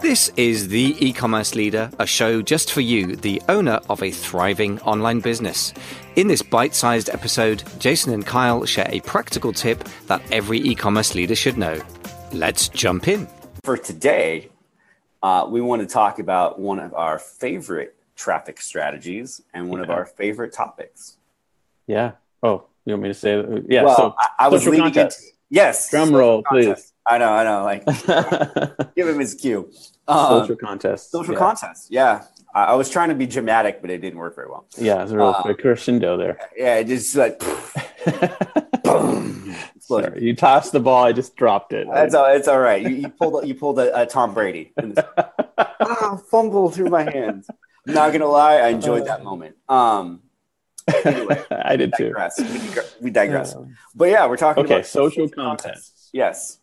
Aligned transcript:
This 0.00 0.30
is 0.36 0.68
The 0.68 0.96
E 0.98 1.12
Commerce 1.12 1.54
Leader, 1.54 1.90
a 1.98 2.06
show 2.06 2.40
just 2.40 2.72
for 2.72 2.80
you, 2.80 3.16
the 3.16 3.42
owner 3.48 3.80
of 3.90 4.02
a 4.02 4.10
thriving 4.10 4.80
online 4.80 5.20
business. 5.20 5.74
In 6.16 6.28
this 6.28 6.40
bite 6.40 6.74
sized 6.74 7.10
episode, 7.10 7.64
Jason 7.78 8.14
and 8.14 8.24
Kyle 8.24 8.64
share 8.64 8.88
a 8.88 9.00
practical 9.00 9.52
tip 9.52 9.84
that 10.06 10.22
every 10.32 10.58
e 10.58 10.74
commerce 10.74 11.14
leader 11.14 11.34
should 11.34 11.58
know. 11.58 11.82
Let's 12.32 12.68
jump 12.68 13.08
in. 13.08 13.28
For 13.62 13.76
today, 13.76 14.50
uh, 15.22 15.46
we 15.48 15.60
want 15.60 15.82
to 15.82 15.86
talk 15.86 16.18
about 16.18 16.58
one 16.58 16.78
of 16.78 16.94
our 16.94 17.18
favorite 17.18 17.94
traffic 18.16 18.60
strategies 18.60 19.42
and 19.52 19.68
one 19.68 19.80
yeah. 19.80 19.84
of 19.84 19.90
our 19.90 20.06
favorite 20.06 20.52
topics. 20.52 21.16
Yeah. 21.86 22.12
Oh, 22.42 22.64
you 22.86 22.92
want 22.94 23.02
me 23.02 23.08
to 23.08 23.14
say? 23.14 23.44
Yeah. 23.68 23.84
Well, 23.84 23.96
so 23.96 24.14
I, 24.18 24.46
I 24.46 24.48
was 24.48 24.66
leading 24.66 24.84
contest. 24.84 25.20
into 25.20 25.32
yes. 25.50 25.90
Drum 25.90 26.14
roll, 26.14 26.42
please. 26.42 26.92
I 27.06 27.18
know, 27.18 27.32
I 27.32 27.44
know. 27.44 27.64
Like, 27.64 27.84
give 28.94 29.08
him 29.08 29.18
his 29.18 29.34
cue. 29.34 29.70
Um, 30.08 30.40
social 30.40 30.56
contest. 30.56 31.10
Social 31.10 31.34
yeah. 31.34 31.38
contest. 31.38 31.88
Yeah. 31.90 32.24
I, 32.54 32.64
I, 32.64 32.74
was 32.74 32.88
trying 32.88 33.08
to 33.08 33.14
be 33.14 33.26
dramatic, 33.26 33.80
but 33.80 33.90
it 33.90 33.98
didn't 33.98 34.18
work 34.18 34.36
very 34.36 34.48
well. 34.48 34.66
Yeah, 34.78 35.02
it's 35.02 35.12
a 35.12 35.16
real 35.16 35.34
uh, 35.36 35.54
crescendo 35.54 36.16
there. 36.16 36.38
Yeah, 36.56 36.76
it 36.76 36.86
just 36.86 37.14
like 37.16 37.38
boom. 38.84 39.54
Sorry, 39.80 40.24
you 40.24 40.34
tossed 40.34 40.72
the 40.72 40.80
ball. 40.80 41.04
I 41.04 41.12
just 41.12 41.36
dropped 41.36 41.72
it. 41.72 41.86
That's 41.92 42.14
all. 42.14 42.26
It's 42.26 42.48
all 42.48 42.60
right. 42.60 42.80
You, 42.80 42.96
you 42.96 43.08
pulled. 43.08 43.46
You 43.46 43.54
pulled 43.54 43.78
a, 43.78 44.02
a 44.02 44.06
Tom 44.06 44.32
Brady. 44.32 44.72
ah, 45.58 46.20
fumble 46.30 46.70
through 46.70 46.88
my 46.88 47.02
hands. 47.02 47.50
I'm 47.86 47.94
not 47.94 48.12
gonna 48.12 48.26
lie. 48.26 48.56
I 48.56 48.68
enjoyed 48.68 49.06
that 49.06 49.24
moment. 49.24 49.56
Um, 49.68 50.22
anyway, 51.04 51.44
I 51.50 51.76
did 51.76 51.92
too. 51.96 52.04
We 52.04 52.10
digress. 52.10 52.40
We 53.00 53.10
digress. 53.10 53.54
But 53.94 54.06
yeah, 54.06 54.26
we're 54.26 54.36
talking 54.36 54.64
okay, 54.64 54.76
about 54.76 54.86
social 54.86 55.28
contests. 55.28 56.08
Yes. 56.12 56.60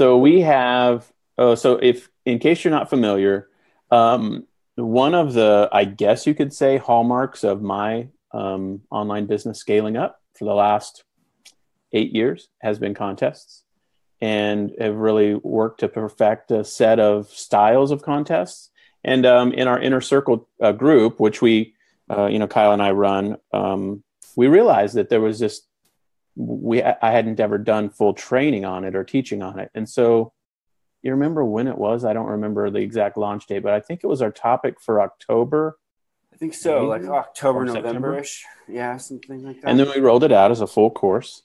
So 0.00 0.16
we 0.16 0.40
have. 0.40 1.12
Oh, 1.36 1.54
so 1.54 1.74
if 1.76 2.08
in 2.24 2.38
case 2.38 2.64
you're 2.64 2.70
not 2.70 2.88
familiar, 2.88 3.50
um, 3.90 4.46
one 4.76 5.14
of 5.14 5.34
the 5.34 5.68
I 5.70 5.84
guess 5.84 6.26
you 6.26 6.34
could 6.34 6.54
say 6.54 6.78
hallmarks 6.78 7.44
of 7.44 7.60
my 7.60 8.08
um, 8.32 8.80
online 8.90 9.26
business 9.26 9.58
scaling 9.58 9.98
up 9.98 10.18
for 10.38 10.46
the 10.46 10.54
last 10.54 11.04
eight 11.92 12.14
years 12.14 12.48
has 12.62 12.78
been 12.78 12.94
contests, 12.94 13.62
and 14.22 14.72
have 14.80 14.94
really 14.94 15.34
worked 15.34 15.80
to 15.80 15.88
perfect 15.88 16.50
a 16.50 16.64
set 16.64 16.98
of 16.98 17.28
styles 17.28 17.90
of 17.90 18.00
contests. 18.00 18.70
And 19.04 19.26
um, 19.26 19.52
in 19.52 19.68
our 19.68 19.78
inner 19.78 20.00
circle 20.00 20.48
uh, 20.62 20.72
group, 20.72 21.20
which 21.20 21.42
we 21.42 21.74
uh, 22.10 22.24
you 22.24 22.38
know, 22.38 22.48
Kyle 22.48 22.72
and 22.72 22.80
I 22.82 22.92
run, 22.92 23.36
um, 23.52 24.02
we 24.34 24.46
realized 24.46 24.94
that 24.94 25.10
there 25.10 25.20
was 25.20 25.38
just 25.38 25.66
we 26.36 26.82
I 26.82 27.10
hadn't 27.10 27.40
ever 27.40 27.58
done 27.58 27.90
full 27.90 28.14
training 28.14 28.64
on 28.64 28.84
it 28.84 28.94
or 28.94 29.04
teaching 29.04 29.42
on 29.42 29.58
it, 29.58 29.70
and 29.74 29.88
so 29.88 30.32
you 31.02 31.12
remember 31.12 31.44
when 31.44 31.66
it 31.66 31.78
was? 31.78 32.04
I 32.04 32.12
don't 32.12 32.26
remember 32.26 32.70
the 32.70 32.80
exact 32.80 33.16
launch 33.16 33.46
date, 33.46 33.62
but 33.62 33.72
I 33.72 33.80
think 33.80 34.04
it 34.04 34.06
was 34.06 34.20
our 34.20 34.30
topic 34.30 34.80
for 34.80 35.00
October. 35.00 35.78
I 36.32 36.36
think 36.36 36.54
so, 36.54 36.90
maybe? 36.90 37.06
like 37.06 37.10
October, 37.10 37.64
November-ish, 37.64 38.44
yeah, 38.68 38.96
something 38.96 39.44
like 39.44 39.60
that. 39.60 39.68
And 39.68 39.78
then 39.78 39.88
we 39.94 40.00
rolled 40.00 40.24
it 40.24 40.32
out 40.32 40.50
as 40.50 40.60
a 40.60 40.66
full 40.66 40.90
course, 40.90 41.42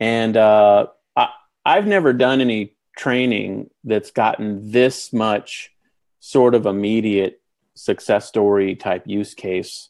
and 0.00 0.36
uh, 0.36 0.86
I, 1.16 1.28
I've 1.64 1.86
never 1.86 2.12
done 2.12 2.40
any 2.40 2.76
training 2.96 3.70
that's 3.82 4.10
gotten 4.10 4.70
this 4.70 5.12
much 5.12 5.72
sort 6.20 6.54
of 6.54 6.66
immediate 6.66 7.40
success 7.74 8.26
story 8.26 8.74
type 8.76 9.02
use 9.06 9.34
case 9.34 9.88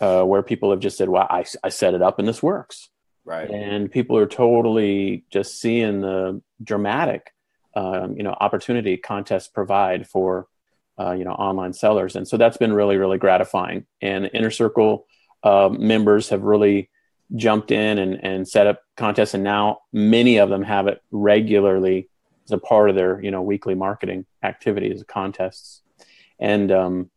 uh, 0.00 0.22
where 0.22 0.42
people 0.42 0.70
have 0.70 0.80
just 0.80 0.96
said, 0.96 1.08
"Well, 1.08 1.26
I, 1.28 1.44
I 1.62 1.68
set 1.68 1.94
it 1.94 2.02
up 2.02 2.18
and 2.18 2.28
this 2.28 2.42
works." 2.42 2.88
Right. 3.24 3.50
And 3.50 3.90
people 3.90 4.18
are 4.18 4.26
totally 4.26 5.24
just 5.30 5.60
seeing 5.60 6.02
the 6.02 6.42
dramatic, 6.62 7.32
um, 7.74 8.16
you 8.16 8.22
know, 8.22 8.36
opportunity 8.38 8.96
contests 8.98 9.48
provide 9.48 10.06
for, 10.06 10.46
uh, 10.98 11.12
you 11.12 11.24
know, 11.24 11.32
online 11.32 11.72
sellers, 11.72 12.16
and 12.16 12.28
so 12.28 12.36
that's 12.36 12.58
been 12.58 12.72
really, 12.72 12.96
really 12.96 13.18
gratifying. 13.18 13.86
And 14.02 14.30
Inner 14.34 14.50
Circle 14.50 15.06
uh, 15.42 15.70
members 15.70 16.28
have 16.28 16.42
really 16.42 16.90
jumped 17.34 17.70
in 17.70 17.98
and, 17.98 18.22
and 18.22 18.46
set 18.46 18.66
up 18.66 18.82
contests, 18.96 19.34
and 19.34 19.42
now 19.42 19.78
many 19.92 20.36
of 20.36 20.50
them 20.50 20.62
have 20.62 20.86
it 20.86 21.02
regularly 21.10 22.10
as 22.44 22.52
a 22.52 22.58
part 22.58 22.90
of 22.90 22.96
their, 22.96 23.22
you 23.22 23.30
know, 23.30 23.42
weekly 23.42 23.74
marketing 23.74 24.26
activities, 24.42 25.02
contests, 25.08 25.80
and 26.38 26.70
um, 26.70 27.10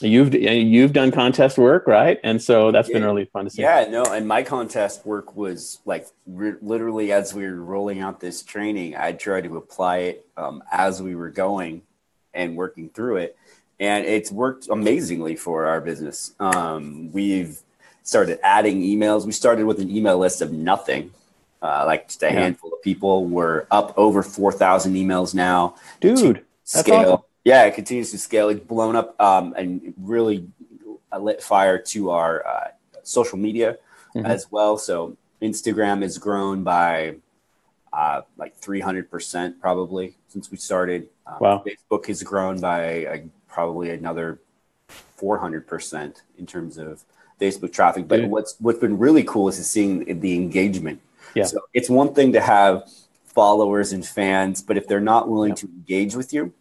you've 0.00 0.34
you've 0.34 0.92
done 0.92 1.10
contest 1.10 1.58
work 1.58 1.86
right? 1.86 2.20
And 2.22 2.40
so 2.40 2.70
that's 2.70 2.88
been 2.88 3.04
really 3.04 3.24
fun 3.26 3.44
to 3.44 3.50
see. 3.50 3.62
Yeah 3.62 3.86
no 3.88 4.04
and 4.04 4.26
my 4.26 4.42
contest 4.42 5.04
work 5.04 5.36
was 5.36 5.80
like 5.84 6.06
re- 6.26 6.54
literally 6.62 7.12
as 7.12 7.34
we 7.34 7.44
were 7.46 7.62
rolling 7.62 8.00
out 8.00 8.20
this 8.20 8.42
training 8.42 8.96
i 8.96 9.12
tried 9.12 9.44
to 9.44 9.56
apply 9.56 9.98
it 9.98 10.26
um, 10.36 10.62
as 10.70 11.02
we 11.02 11.14
were 11.14 11.30
going 11.30 11.82
and 12.38 12.56
working 12.56 12.88
through 12.88 13.16
it. 13.16 13.36
And 13.80 14.06
it's 14.06 14.32
worked 14.32 14.68
amazingly 14.68 15.36
for 15.36 15.66
our 15.66 15.80
business. 15.80 16.34
Um, 16.40 17.12
we've 17.12 17.60
started 18.02 18.40
adding 18.42 18.82
emails. 18.82 19.26
We 19.26 19.32
started 19.32 19.66
with 19.66 19.80
an 19.80 19.90
email 19.90 20.18
list 20.18 20.40
of 20.40 20.52
nothing. 20.52 21.12
Uh, 21.60 21.84
like 21.86 22.06
just 22.06 22.22
a 22.22 22.26
yeah. 22.26 22.40
handful 22.40 22.72
of 22.72 22.80
people. 22.82 23.24
We're 23.24 23.66
up 23.70 23.92
over 23.96 24.22
4000 24.22 24.94
emails 24.94 25.34
now 25.34 25.74
dude 26.00 26.44
scale 26.62 27.26
yeah, 27.48 27.64
it 27.64 27.74
continues 27.74 28.10
to 28.10 28.18
scale. 28.18 28.50
It's 28.50 28.60
blown 28.60 28.94
up 28.94 29.18
um, 29.18 29.54
and 29.56 29.94
really 29.96 30.46
lit 31.18 31.42
fire 31.42 31.78
to 31.78 32.10
our 32.10 32.46
uh, 32.46 32.68
social 33.04 33.38
media 33.38 33.78
mm-hmm. 34.14 34.26
as 34.26 34.52
well. 34.52 34.76
So 34.76 35.16
Instagram 35.40 36.02
has 36.02 36.18
grown 36.18 36.62
by 36.62 37.16
uh, 37.90 38.20
like 38.36 38.60
300% 38.60 39.60
probably 39.62 40.14
since 40.28 40.50
we 40.50 40.58
started. 40.58 41.08
Um, 41.26 41.36
wow. 41.40 41.64
Facebook 41.66 42.06
has 42.08 42.22
grown 42.22 42.60
by 42.60 43.06
uh, 43.06 43.16
probably 43.48 43.92
another 43.92 44.40
400% 45.18 46.20
in 46.36 46.46
terms 46.46 46.76
of 46.76 47.02
Facebook 47.40 47.72
traffic. 47.72 48.06
But 48.06 48.20
Dude. 48.20 48.30
what's 48.30 48.56
what's 48.58 48.78
been 48.78 48.98
really 48.98 49.24
cool 49.24 49.48
is 49.48 49.56
seeing 49.66 50.20
the 50.20 50.34
engagement. 50.34 51.00
Yeah. 51.34 51.44
So 51.44 51.60
it's 51.72 51.88
one 51.88 52.12
thing 52.12 52.34
to 52.34 52.42
have 52.42 52.90
followers 53.24 53.92
and 53.92 54.06
fans, 54.06 54.60
but 54.60 54.76
if 54.76 54.86
they're 54.86 55.00
not 55.00 55.30
willing 55.30 55.54
to 55.54 55.66
engage 55.66 56.14
with 56.14 56.34
you, 56.34 56.52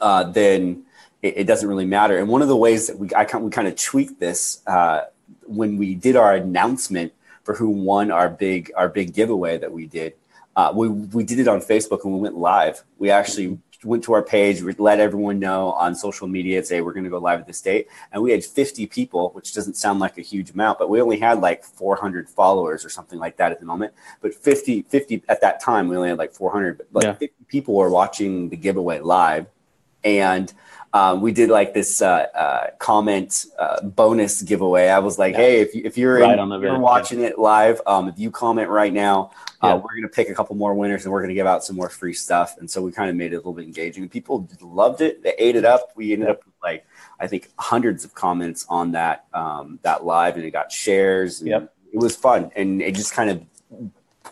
uh, 0.00 0.24
then 0.24 0.84
it, 1.22 1.38
it, 1.38 1.44
doesn't 1.44 1.68
really 1.68 1.86
matter. 1.86 2.18
And 2.18 2.28
one 2.28 2.42
of 2.42 2.48
the 2.48 2.56
ways 2.56 2.86
that 2.86 2.98
we 2.98 3.12
I 3.14 3.24
we 3.38 3.50
kind 3.50 3.68
of 3.68 3.76
tweaked 3.76 4.20
this 4.20 4.62
uh, 4.66 5.02
when 5.44 5.76
we 5.76 5.94
did 5.94 6.16
our 6.16 6.34
announcement 6.34 7.12
for 7.44 7.54
who 7.54 7.68
won 7.68 8.10
our 8.10 8.28
big 8.28 8.72
our 8.76 8.88
big 8.88 9.14
giveaway 9.14 9.58
that 9.58 9.72
we 9.72 9.86
did. 9.86 10.14
Uh, 10.54 10.72
we 10.74 10.88
we 10.88 11.24
did 11.24 11.38
it 11.38 11.48
on 11.48 11.60
Facebook 11.60 12.04
and 12.04 12.14
we 12.14 12.20
went 12.20 12.36
live. 12.36 12.82
We 12.98 13.10
actually 13.10 13.58
went 13.84 14.04
to 14.04 14.12
our 14.12 14.22
page, 14.22 14.62
we 14.62 14.72
let 14.78 15.00
everyone 15.00 15.38
know 15.38 15.72
on 15.72 15.94
social 15.94 16.26
media 16.26 16.64
say 16.64 16.80
we're 16.80 16.92
going 16.92 17.04
to 17.04 17.10
go 17.10 17.18
live 17.18 17.40
at 17.40 17.46
this 17.46 17.60
date. 17.60 17.88
And 18.12 18.22
we 18.22 18.32
had 18.32 18.44
50 18.44 18.86
people, 18.86 19.30
which 19.30 19.54
doesn't 19.54 19.74
sound 19.74 20.00
like 20.00 20.18
a 20.18 20.22
huge 20.22 20.50
amount, 20.50 20.78
but 20.78 20.88
we 20.88 21.00
only 21.00 21.18
had 21.18 21.40
like 21.40 21.64
400 21.64 22.28
followers 22.28 22.84
or 22.84 22.88
something 22.88 23.18
like 23.18 23.36
that 23.36 23.52
at 23.52 23.60
the 23.60 23.66
moment. 23.66 23.92
But 24.20 24.34
50, 24.34 24.82
50 24.82 25.22
at 25.28 25.40
that 25.40 25.60
time, 25.60 25.88
we 25.88 25.96
only 25.96 26.08
had 26.08 26.18
like 26.18 26.32
400, 26.32 26.78
but 26.78 26.86
like 26.92 27.04
yeah. 27.04 27.12
50 27.12 27.44
people 27.48 27.74
were 27.74 27.90
watching 27.90 28.48
the 28.48 28.56
giveaway 28.56 29.00
live 29.00 29.46
and 30.06 30.52
um, 30.96 31.20
we 31.20 31.32
did 31.32 31.50
like 31.50 31.74
this 31.74 32.00
uh, 32.00 32.26
uh, 32.34 32.70
comment 32.78 33.44
uh, 33.58 33.82
bonus 33.82 34.40
giveaway. 34.40 34.88
I 34.88 35.00
was 35.00 35.18
like, 35.18 35.34
yeah. 35.34 35.40
hey, 35.40 35.60
if, 35.60 35.74
you, 35.74 35.82
if 35.84 35.98
you're, 35.98 36.20
right 36.20 36.38
in, 36.38 36.48
you're 36.62 36.78
watching 36.78 37.20
yeah. 37.20 37.26
it 37.26 37.38
live, 37.38 37.82
um, 37.86 38.08
if 38.08 38.18
you 38.18 38.30
comment 38.30 38.70
right 38.70 38.92
now, 38.92 39.30
uh, 39.62 39.68
yeah. 39.68 39.74
we're 39.74 39.90
going 39.90 40.02
to 40.02 40.08
pick 40.08 40.30
a 40.30 40.34
couple 40.34 40.56
more 40.56 40.74
winners 40.74 41.04
and 41.04 41.12
we're 41.12 41.20
going 41.20 41.28
to 41.28 41.34
give 41.34 41.46
out 41.46 41.62
some 41.62 41.76
more 41.76 41.90
free 41.90 42.14
stuff. 42.14 42.56
And 42.58 42.70
so 42.70 42.80
we 42.80 42.92
kind 42.92 43.10
of 43.10 43.16
made 43.16 43.32
it 43.32 43.36
a 43.36 43.38
little 43.38 43.52
bit 43.52 43.66
engaging. 43.66 44.08
People 44.08 44.48
loved 44.62 45.02
it. 45.02 45.22
They 45.22 45.34
ate 45.38 45.56
it 45.56 45.66
up. 45.66 45.92
We 45.96 46.14
ended 46.14 46.30
up 46.30 46.44
with 46.46 46.54
like, 46.62 46.86
I 47.20 47.26
think 47.26 47.50
hundreds 47.58 48.04
of 48.06 48.14
comments 48.14 48.64
on 48.70 48.92
that, 48.92 49.26
um, 49.34 49.78
that 49.82 50.04
live 50.04 50.36
and 50.36 50.44
it 50.44 50.50
got 50.50 50.72
shares. 50.72 51.42
yep. 51.42 51.74
It 51.92 51.98
was 51.98 52.16
fun. 52.16 52.52
And 52.56 52.80
it 52.80 52.94
just 52.94 53.12
kind 53.12 53.28
of 53.28 53.42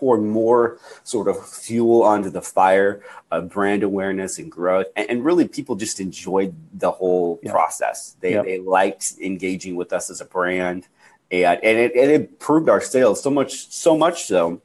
pour 0.05 0.19
more 0.19 0.79
sort 1.03 1.29
of 1.29 1.49
fuel 1.49 2.03
onto 2.03 2.29
the 2.29 2.43
fire 2.43 3.03
of 3.31 3.49
brand 3.49 3.83
awareness 3.83 4.39
and 4.39 4.53
growth. 4.53 4.85
And, 4.97 5.09
and 5.09 5.25
really, 5.25 5.49
people 5.49 5.77
just 5.77 5.99
enjoyed 5.99 6.55
the 6.75 6.91
whole 6.91 7.39
process. 7.39 8.15
They, 8.21 8.35
they 8.35 8.59
liked 8.59 9.15
engaging 9.19 9.77
with 9.77 9.95
us 9.95 10.11
as 10.11 10.21
a 10.21 10.27
brand. 10.27 10.89
And, 11.31 11.59
and, 11.65 11.79
it, 11.79 11.93
and 11.95 12.11
it 12.11 12.21
improved 12.21 12.69
our 12.69 12.83
sales 12.83 13.23
so 13.23 13.31
much, 13.31 13.71
so 13.71 13.97
much 13.97 14.25
so 14.25 14.61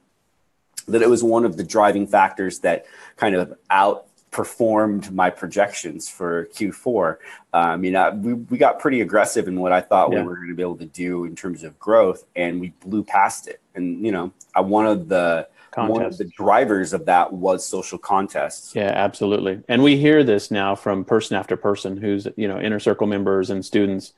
that 0.88 1.00
it 1.00 1.08
was 1.08 1.24
one 1.24 1.46
of 1.46 1.56
the 1.56 1.64
driving 1.64 2.06
factors 2.06 2.58
that 2.58 2.84
kind 3.16 3.34
of 3.34 3.56
out 3.70 4.08
performed 4.30 5.12
my 5.12 5.30
projections 5.30 6.08
for 6.08 6.46
Q4. 6.46 7.16
Um, 7.52 7.84
you 7.84 7.90
know, 7.90 8.10
we, 8.12 8.34
we 8.34 8.58
got 8.58 8.78
pretty 8.78 9.00
aggressive 9.00 9.48
in 9.48 9.58
what 9.58 9.72
I 9.72 9.80
thought 9.80 10.12
yeah. 10.12 10.20
we 10.20 10.26
were 10.26 10.36
going 10.36 10.48
to 10.48 10.54
be 10.54 10.62
able 10.62 10.76
to 10.78 10.86
do 10.86 11.24
in 11.24 11.34
terms 11.34 11.64
of 11.64 11.78
growth, 11.78 12.24
and 12.36 12.60
we 12.60 12.70
blew 12.80 13.02
past 13.02 13.48
it. 13.48 13.60
And 13.74 14.04
you 14.04 14.12
know, 14.12 14.32
I 14.54 14.60
one 14.60 14.86
of 14.86 15.08
the 15.08 15.48
one 15.76 16.02
of 16.02 16.18
the 16.18 16.24
drivers 16.24 16.92
of 16.92 17.06
that 17.06 17.32
was 17.32 17.66
social 17.66 17.98
contests. 17.98 18.74
Yeah, 18.74 18.92
absolutely. 18.94 19.62
And 19.68 19.82
we 19.82 19.96
hear 19.96 20.24
this 20.24 20.50
now 20.50 20.74
from 20.74 21.04
person 21.04 21.36
after 21.36 21.56
person 21.56 21.96
who's 21.96 22.26
you 22.36 22.48
know 22.48 22.60
inner 22.60 22.80
circle 22.80 23.06
members 23.06 23.50
and 23.50 23.64
students 23.64 24.12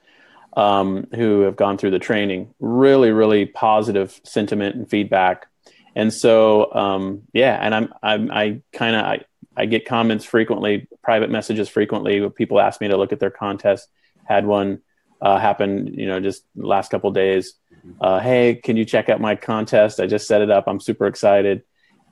um, 0.57 1.07
who 1.15 1.41
have 1.41 1.57
gone 1.57 1.79
through 1.79 1.91
the 1.93 1.99
training. 1.99 2.55
Really, 2.61 3.11
really 3.11 3.47
positive 3.47 4.21
sentiment 4.25 4.77
and 4.77 4.89
feedback. 4.89 5.47
And 5.95 6.13
so, 6.13 6.73
um, 6.75 7.23
yeah, 7.33 7.59
and 7.61 7.75
I'm, 7.75 7.95
I'm 8.03 8.31
I 8.31 8.61
kind 8.73 8.97
of 8.97 9.27
I 9.57 9.67
get 9.67 9.87
comments 9.87 10.25
frequently, 10.25 10.89
private 11.03 11.31
messages 11.31 11.69
frequently. 11.69 12.29
People 12.31 12.61
ask 12.61 12.81
me 12.81 12.89
to 12.89 12.97
look 12.97 13.13
at 13.13 13.21
their 13.21 13.31
contest. 13.31 13.89
Had 14.25 14.47
one 14.47 14.81
uh, 15.21 15.39
happen, 15.39 15.95
you 15.95 16.07
know, 16.07 16.21
just 16.21 16.45
last 16.57 16.91
couple 16.91 17.11
days. 17.11 17.55
Uh, 18.01 18.21
hey, 18.21 18.55
can 18.55 18.77
you 18.77 18.85
check 18.85 19.09
out 19.09 19.21
my 19.21 19.35
contest? 19.35 20.01
I 20.01 20.07
just 20.07 20.27
set 20.27 20.41
it 20.41 20.51
up. 20.51 20.65
I'm 20.67 20.81
super 20.81 21.07
excited, 21.07 21.63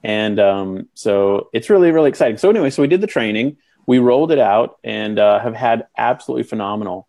and 0.03 0.39
um, 0.39 0.89
so 0.93 1.49
it's 1.53 1.69
really 1.69 1.91
really 1.91 2.09
exciting. 2.09 2.37
So 2.37 2.49
anyway, 2.49 2.69
so 2.69 2.81
we 2.81 2.87
did 2.87 3.01
the 3.01 3.07
training, 3.07 3.57
we 3.87 3.99
rolled 3.99 4.31
it 4.31 4.39
out, 4.39 4.77
and 4.83 5.17
uh, 5.17 5.39
have 5.39 5.55
had 5.55 5.87
absolutely 5.97 6.43
phenomenal 6.43 7.07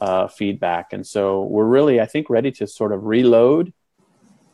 uh, 0.00 0.28
feedback. 0.28 0.92
And 0.92 1.06
so 1.06 1.42
we're 1.44 1.64
really, 1.64 2.00
I 2.00 2.06
think, 2.06 2.28
ready 2.28 2.50
to 2.52 2.66
sort 2.66 2.92
of 2.92 3.04
reload 3.04 3.72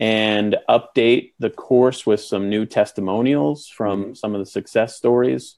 and 0.00 0.56
update 0.68 1.32
the 1.38 1.50
course 1.50 2.06
with 2.06 2.20
some 2.20 2.48
new 2.48 2.64
testimonials 2.64 3.68
from 3.68 4.02
mm-hmm. 4.02 4.14
some 4.14 4.34
of 4.34 4.38
the 4.38 4.46
success 4.46 4.96
stories 4.96 5.56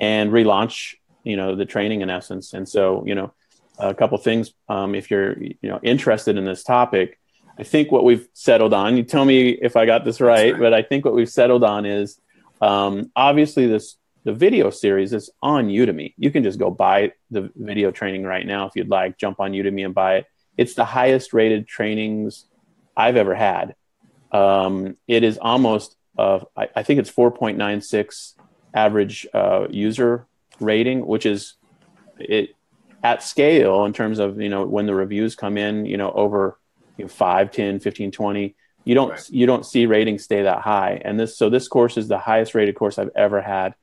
and 0.00 0.30
relaunch 0.30 0.94
you 1.24 1.36
know 1.36 1.54
the 1.54 1.66
training 1.66 2.00
in 2.00 2.10
essence. 2.10 2.52
And 2.52 2.68
so 2.68 3.04
you 3.06 3.14
know 3.14 3.32
a 3.78 3.94
couple 3.94 4.18
things 4.18 4.52
um, 4.68 4.94
if 4.94 5.10
you're 5.10 5.40
you 5.42 5.56
know 5.62 5.80
interested 5.82 6.36
in 6.36 6.44
this 6.44 6.62
topic 6.62 7.18
i 7.58 7.62
think 7.62 7.90
what 7.90 8.04
we've 8.04 8.28
settled 8.34 8.74
on 8.74 8.96
you 8.96 9.02
tell 9.02 9.24
me 9.24 9.50
if 9.50 9.76
i 9.76 9.86
got 9.86 10.04
this 10.04 10.20
right, 10.20 10.52
right. 10.52 10.60
but 10.60 10.74
i 10.74 10.82
think 10.82 11.04
what 11.04 11.14
we've 11.14 11.28
settled 11.28 11.64
on 11.64 11.84
is 11.86 12.20
um, 12.60 13.10
obviously 13.16 13.66
this 13.66 13.96
the 14.24 14.32
video 14.32 14.70
series 14.70 15.12
is 15.12 15.30
on 15.42 15.66
udemy. 15.66 16.14
You 16.16 16.30
can 16.30 16.44
just 16.44 16.56
go 16.56 16.70
buy 16.70 17.10
the 17.32 17.50
video 17.56 17.90
training 17.90 18.22
right 18.22 18.46
now 18.46 18.66
if 18.66 18.76
you'd 18.76 18.88
like. 18.88 19.18
Jump 19.18 19.40
on 19.40 19.50
udemy 19.50 19.84
and 19.84 19.92
buy 19.92 20.18
it. 20.18 20.26
It's 20.56 20.74
the 20.74 20.84
highest 20.84 21.32
rated 21.32 21.66
trainings 21.66 22.46
i've 22.96 23.16
ever 23.16 23.34
had 23.34 23.74
um, 24.32 24.96
it 25.06 25.22
is 25.22 25.38
almost, 25.38 25.96
uh, 26.18 26.40
I, 26.56 26.68
I, 26.76 26.82
think 26.82 27.00
it's 27.00 27.10
4.96 27.10 28.34
average 28.74 29.26
uh, 29.34 29.66
user 29.70 30.26
rating, 30.58 31.06
which 31.06 31.26
is 31.26 31.54
it 32.18 32.50
at 33.02 33.22
scale 33.22 33.84
in 33.84 33.92
terms 33.92 34.18
of, 34.18 34.40
you 34.40 34.48
know, 34.48 34.64
when 34.64 34.86
the 34.86 34.94
reviews 34.94 35.34
come 35.34 35.58
in, 35.58 35.84
you 35.84 35.96
know, 35.96 36.10
over 36.12 36.58
you 36.96 37.04
know, 37.04 37.08
5, 37.08 37.50
10, 37.50 37.80
15, 37.80 38.10
20, 38.10 38.54
you 38.84 38.94
don't, 38.94 39.10
right. 39.10 39.30
you 39.30 39.46
don't 39.46 39.66
see 39.66 39.86
ratings 39.86 40.24
stay 40.24 40.42
that 40.42 40.60
high. 40.60 41.00
And 41.04 41.20
this, 41.20 41.36
so 41.36 41.50
this 41.50 41.68
course 41.68 41.96
is 41.96 42.08
the 42.08 42.18
highest 42.18 42.54
rated 42.54 42.74
course 42.74 42.98
I've 42.98 43.10
ever 43.14 43.40
had. 43.40 43.74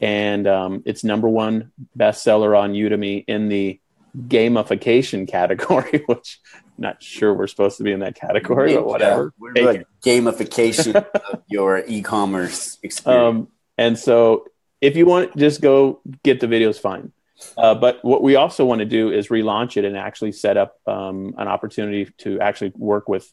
And 0.00 0.46
um, 0.46 0.82
it's 0.86 1.02
number 1.02 1.28
one 1.28 1.72
bestseller 1.96 2.58
on 2.58 2.72
Udemy 2.72 3.24
in 3.26 3.48
the 3.48 3.80
gamification 4.16 5.26
category, 5.30 6.02
which 6.06 6.40
not 6.78 7.02
sure 7.02 7.34
we're 7.34 7.46
supposed 7.46 7.78
to 7.78 7.84
be 7.84 7.92
in 7.92 8.00
that 8.00 8.14
category, 8.14 8.74
but 8.74 8.86
whatever. 8.86 9.32
Yeah, 9.54 9.62
like 9.62 9.86
gamification 10.04 10.94
of 11.14 11.42
your 11.48 11.84
e-commerce 11.86 12.78
experience. 12.82 13.36
Um, 13.36 13.48
and 13.76 13.98
so 13.98 14.46
if 14.80 14.96
you 14.96 15.06
want, 15.06 15.36
just 15.36 15.60
go 15.60 16.00
get 16.22 16.40
the 16.40 16.46
videos, 16.46 16.78
fine. 16.78 17.12
Uh, 17.56 17.74
but 17.74 18.04
what 18.04 18.22
we 18.22 18.36
also 18.36 18.64
want 18.64 18.80
to 18.80 18.84
do 18.84 19.10
is 19.10 19.28
relaunch 19.28 19.76
it 19.76 19.84
and 19.84 19.96
actually 19.96 20.32
set 20.32 20.56
up 20.56 20.76
um, 20.86 21.34
an 21.38 21.46
opportunity 21.48 22.10
to 22.18 22.40
actually 22.40 22.72
work 22.76 23.08
with 23.08 23.32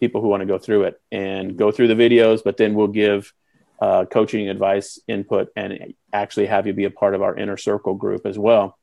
people 0.00 0.20
who 0.20 0.28
want 0.28 0.42
to 0.42 0.46
go 0.46 0.58
through 0.58 0.84
it 0.84 1.00
and 1.10 1.56
go 1.56 1.72
through 1.72 1.88
the 1.88 1.94
videos, 1.94 2.42
but 2.44 2.56
then 2.56 2.74
we'll 2.74 2.86
give 2.86 3.32
uh, 3.80 4.04
coaching 4.06 4.48
advice, 4.48 4.98
input, 5.08 5.48
and 5.56 5.94
actually 6.12 6.46
have 6.46 6.66
you 6.66 6.72
be 6.72 6.84
a 6.84 6.90
part 6.90 7.14
of 7.14 7.22
our 7.22 7.36
inner 7.36 7.56
circle 7.56 7.94
group 7.94 8.26
as 8.26 8.38
well. 8.38 8.78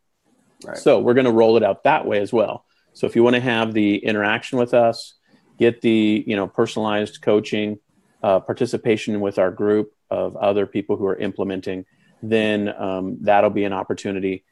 Right. 0.65 0.77
So 0.77 0.99
we're 0.99 1.13
going 1.13 1.25
to 1.25 1.31
roll 1.31 1.57
it 1.57 1.63
out 1.63 1.83
that 1.83 2.05
way 2.05 2.19
as 2.19 2.31
well. 2.31 2.65
So 2.93 3.07
if 3.07 3.15
you 3.15 3.23
want 3.23 3.35
to 3.35 3.41
have 3.41 3.73
the 3.73 3.97
interaction 3.97 4.57
with 4.57 4.73
us, 4.73 5.15
get 5.57 5.81
the 5.81 6.23
you 6.25 6.35
know 6.35 6.47
personalized 6.47 7.21
coaching, 7.21 7.79
uh, 8.21 8.39
participation 8.39 9.19
with 9.19 9.37
our 9.37 9.51
group 9.51 9.93
of 10.09 10.35
other 10.35 10.65
people 10.65 10.95
who 10.95 11.05
are 11.05 11.15
implementing, 11.15 11.85
then 12.21 12.73
um, 12.77 13.17
that'll 13.21 13.49
be 13.49 13.65
an 13.65 13.73
opportunity. 13.73 14.43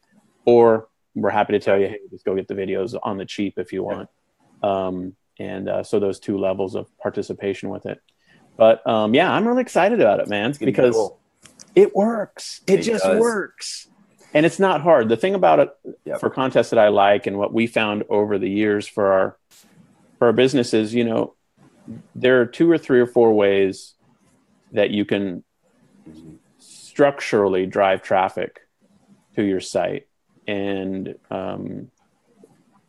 Or 0.45 0.87
we're 1.15 1.29
happy 1.29 1.53
to 1.53 1.59
tell 1.59 1.79
you, 1.79 1.87
hey, 1.87 1.99
just 2.09 2.25
go 2.25 2.35
get 2.35 2.47
the 2.47 2.55
videos 2.55 2.97
on 3.01 3.17
the 3.17 3.25
cheap 3.25 3.55
if 3.57 3.71
you 3.71 3.83
want. 3.83 4.09
Um, 4.63 5.15
and 5.39 5.69
uh, 5.69 5.83
so 5.83 5.99
those 5.99 6.19
two 6.19 6.37
levels 6.37 6.75
of 6.75 6.87
participation 6.99 7.69
with 7.69 7.85
it. 7.85 7.99
But 8.57 8.85
um, 8.87 9.13
yeah, 9.13 9.31
I'm 9.31 9.47
really 9.47 9.61
excited 9.61 10.01
about 10.01 10.19
it, 10.19 10.27
man, 10.27 10.53
because 10.59 10.95
cool. 10.95 11.19
it 11.73 11.95
works. 11.95 12.61
It, 12.67 12.79
it 12.79 12.83
just 12.83 13.03
does. 13.03 13.19
works 13.19 13.87
and 14.33 14.45
it's 14.45 14.59
not 14.59 14.81
hard. 14.81 15.09
The 15.09 15.17
thing 15.17 15.35
about 15.35 15.59
it 15.59 15.69
yep. 16.05 16.19
for 16.19 16.29
contests 16.29 16.69
that 16.69 16.79
I 16.79 16.87
like 16.89 17.27
and 17.27 17.37
what 17.37 17.53
we 17.53 17.67
found 17.67 18.03
over 18.09 18.37
the 18.37 18.49
years 18.49 18.87
for 18.87 19.11
our 19.11 19.37
for 20.17 20.27
our 20.27 20.33
businesses, 20.33 20.93
you 20.93 21.03
know, 21.03 21.33
there 22.15 22.41
are 22.41 22.45
two 22.45 22.69
or 22.69 22.77
three 22.77 22.99
or 22.99 23.07
four 23.07 23.33
ways 23.33 23.95
that 24.71 24.91
you 24.91 25.03
can 25.03 25.43
structurally 26.59 27.65
drive 27.65 28.01
traffic 28.01 28.61
to 29.35 29.43
your 29.43 29.59
site, 29.59 30.07
and 30.47 31.15
um, 31.29 31.89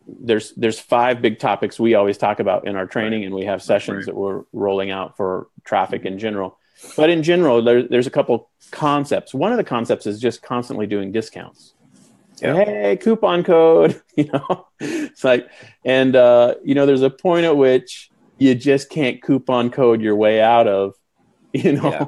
there's 0.06 0.52
there's 0.52 0.78
five 0.78 1.22
big 1.22 1.38
topics 1.38 1.80
we 1.80 1.94
always 1.94 2.18
talk 2.18 2.40
about 2.40 2.66
in 2.66 2.76
our 2.76 2.86
training, 2.86 3.20
right. 3.20 3.26
and 3.26 3.34
we 3.34 3.44
have 3.44 3.62
sessions 3.62 3.98
right. 3.98 4.06
that 4.06 4.14
we're 4.14 4.42
rolling 4.52 4.90
out 4.90 5.16
for 5.16 5.48
traffic 5.64 6.04
in 6.04 6.18
general. 6.18 6.58
But 6.96 7.10
in 7.10 7.22
general, 7.22 7.62
there, 7.62 7.82
there's 7.82 8.06
a 8.06 8.10
couple 8.10 8.50
concepts. 8.70 9.32
One 9.32 9.52
of 9.52 9.58
the 9.58 9.64
concepts 9.64 10.06
is 10.06 10.20
just 10.20 10.42
constantly 10.42 10.86
doing 10.86 11.12
discounts. 11.12 11.74
Yeah. 12.40 12.56
Hey, 12.56 12.96
coupon 12.96 13.44
code, 13.44 14.02
you 14.16 14.28
know, 14.32 14.66
it's 14.80 15.22
like, 15.22 15.48
and 15.84 16.16
uh, 16.16 16.56
you 16.64 16.74
know, 16.74 16.86
there's 16.86 17.02
a 17.02 17.10
point 17.10 17.44
at 17.44 17.56
which 17.56 18.10
you 18.38 18.54
just 18.54 18.90
can't 18.90 19.22
coupon 19.22 19.70
code 19.70 20.00
your 20.00 20.16
way 20.16 20.40
out 20.40 20.66
of, 20.66 20.94
you 21.52 21.72
know, 21.72 21.90
yeah. 21.90 22.06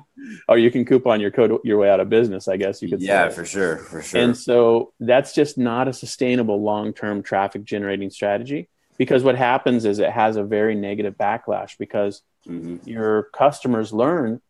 or 0.49 0.59
you 0.59 0.71
can 0.71 0.85
coupon 0.85 1.21
your 1.21 1.31
code 1.31 1.57
your 1.63 1.79
way 1.79 1.89
out 1.89 2.01
of 2.01 2.09
business. 2.09 2.49
I 2.49 2.57
guess 2.57 2.83
you 2.83 2.89
could. 2.89 3.01
Yeah, 3.01 3.29
say. 3.29 3.35
for 3.35 3.45
sure, 3.45 3.77
for 3.77 4.03
sure. 4.03 4.21
And 4.21 4.37
so 4.37 4.93
that's 4.99 5.35
just 5.35 5.57
not 5.57 5.87
a 5.87 5.93
sustainable 5.93 6.61
long-term 6.63 7.23
traffic 7.23 7.63
generating 7.63 8.11
strategy 8.11 8.69
because 8.97 9.23
what 9.23 9.37
happens 9.37 9.85
is 9.85 9.99
it 9.99 10.11
has 10.11 10.37
a 10.37 10.43
very 10.43 10.75
negative 10.75 11.17
backlash 11.17 11.77
because 11.79 12.23
mm-hmm. 12.49 12.89
your 12.89 13.25
customers 13.35 13.93
learn 13.93 14.41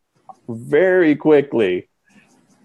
very 0.47 1.15
quickly. 1.15 1.89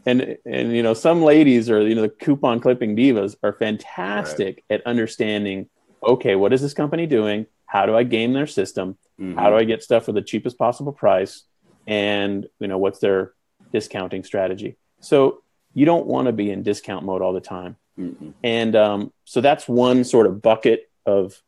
And 0.07 0.39
and 0.47 0.75
you 0.75 0.83
know, 0.83 0.95
some 0.95 1.23
ladies 1.23 1.69
or 1.69 1.87
you 1.87 1.95
know 1.95 2.03
the 2.03 2.09
coupon 2.09 2.61
clipping 2.61 2.97
divas 2.97 3.37
are 3.43 3.53
fantastic 3.53 4.65
right. 4.71 4.81
at 4.81 4.87
understanding. 4.87 5.69
Okay, 6.03 6.37
what 6.37 6.53
is 6.53 6.63
this 6.63 6.73
company 6.73 7.07
doing? 7.07 7.47
How 7.67 7.87
do 7.87 7.97
I 7.97 8.03
game 8.03 8.33
their 8.33 8.47
system? 8.47 8.97
Mm-hmm. 9.21 9.39
How 9.39 9.51
do 9.51 9.57
I 9.57 9.65
get 9.65 9.83
stuff 9.83 10.07
for 10.07 10.13
the 10.13 10.23
cheapest 10.23 10.59
possible 10.59 10.93
price? 10.93 11.45
And 11.87 12.47
you 12.59 12.69
know, 12.69 12.79
what's 12.79 12.99
their 12.99 13.35
discounting 13.73 14.25
strategy? 14.25 14.77
So 15.01 15.43
you 15.75 15.85
don't 15.85 16.07
want 16.07 16.27
to 16.27 16.33
be 16.33 16.51
in 16.51 16.63
discount 16.63 17.05
mode 17.05 17.23
all 17.23 17.33
the 17.33 17.41
time. 17.41 17.77
Mm-hmm. 17.99 18.31
And 18.43 18.77
um, 18.77 19.13
so 19.25 19.41
that's 19.41 19.69
one 19.69 20.05
sort 20.05 20.27
of 20.27 20.41
bucket 20.43 20.91
of 21.07 21.41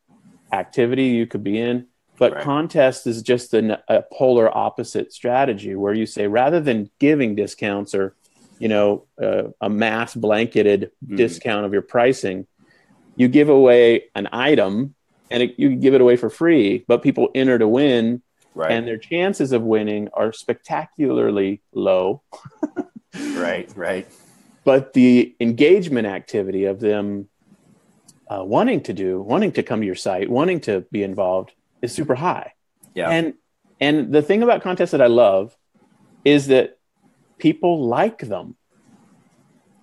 activity 0.52 1.06
you 1.06 1.26
could 1.26 1.42
be 1.42 1.58
in. 1.58 1.86
But 2.18 2.34
right. 2.34 2.44
contest 2.44 3.06
is 3.06 3.22
just 3.22 3.54
an, 3.54 3.76
a 3.88 4.02
polar 4.12 4.54
opposite 4.56 5.12
strategy 5.12 5.74
where 5.74 5.94
you 5.94 6.06
say 6.06 6.26
rather 6.26 6.60
than 6.60 6.90
giving 6.98 7.34
discounts 7.34 7.94
or 7.94 8.14
you 8.58 8.68
know 8.68 9.06
uh, 9.20 9.44
a 9.60 9.68
mass 9.68 10.14
blanketed 10.14 10.92
mm. 11.04 11.16
discount 11.16 11.66
of 11.66 11.72
your 11.72 11.82
pricing, 11.82 12.46
you 13.16 13.28
give 13.28 13.48
away 13.48 14.04
an 14.14 14.28
item 14.32 14.94
and 15.30 15.42
it, 15.42 15.58
you 15.58 15.74
give 15.76 15.94
it 15.94 16.00
away 16.00 16.16
for 16.16 16.30
free, 16.30 16.84
but 16.86 17.02
people 17.02 17.30
enter 17.34 17.58
to 17.58 17.66
win, 17.66 18.22
right. 18.54 18.70
and 18.70 18.86
their 18.86 18.98
chances 18.98 19.52
of 19.52 19.62
winning 19.62 20.08
are 20.12 20.32
spectacularly 20.32 21.62
low. 21.72 22.22
right, 23.34 23.70
right. 23.74 24.06
But 24.64 24.92
the 24.92 25.34
engagement 25.40 26.06
activity 26.06 26.66
of 26.66 26.80
them 26.80 27.28
uh, 28.28 28.44
wanting 28.44 28.82
to 28.82 28.92
do, 28.92 29.20
wanting 29.20 29.52
to 29.52 29.62
come 29.62 29.80
to 29.80 29.86
your 29.86 29.94
site, 29.94 30.30
wanting 30.30 30.60
to 30.60 30.82
be 30.92 31.02
involved 31.02 31.52
is 31.82 31.92
super 31.92 32.14
high. 32.14 32.54
Yeah. 32.94 33.10
And 33.10 33.34
and 33.80 34.12
the 34.12 34.22
thing 34.22 34.42
about 34.42 34.62
contests 34.62 34.92
that 34.92 35.02
I 35.02 35.08
love 35.08 35.56
is 36.24 36.46
that 36.46 36.78
people 37.38 37.86
like 37.86 38.20
them. 38.20 38.56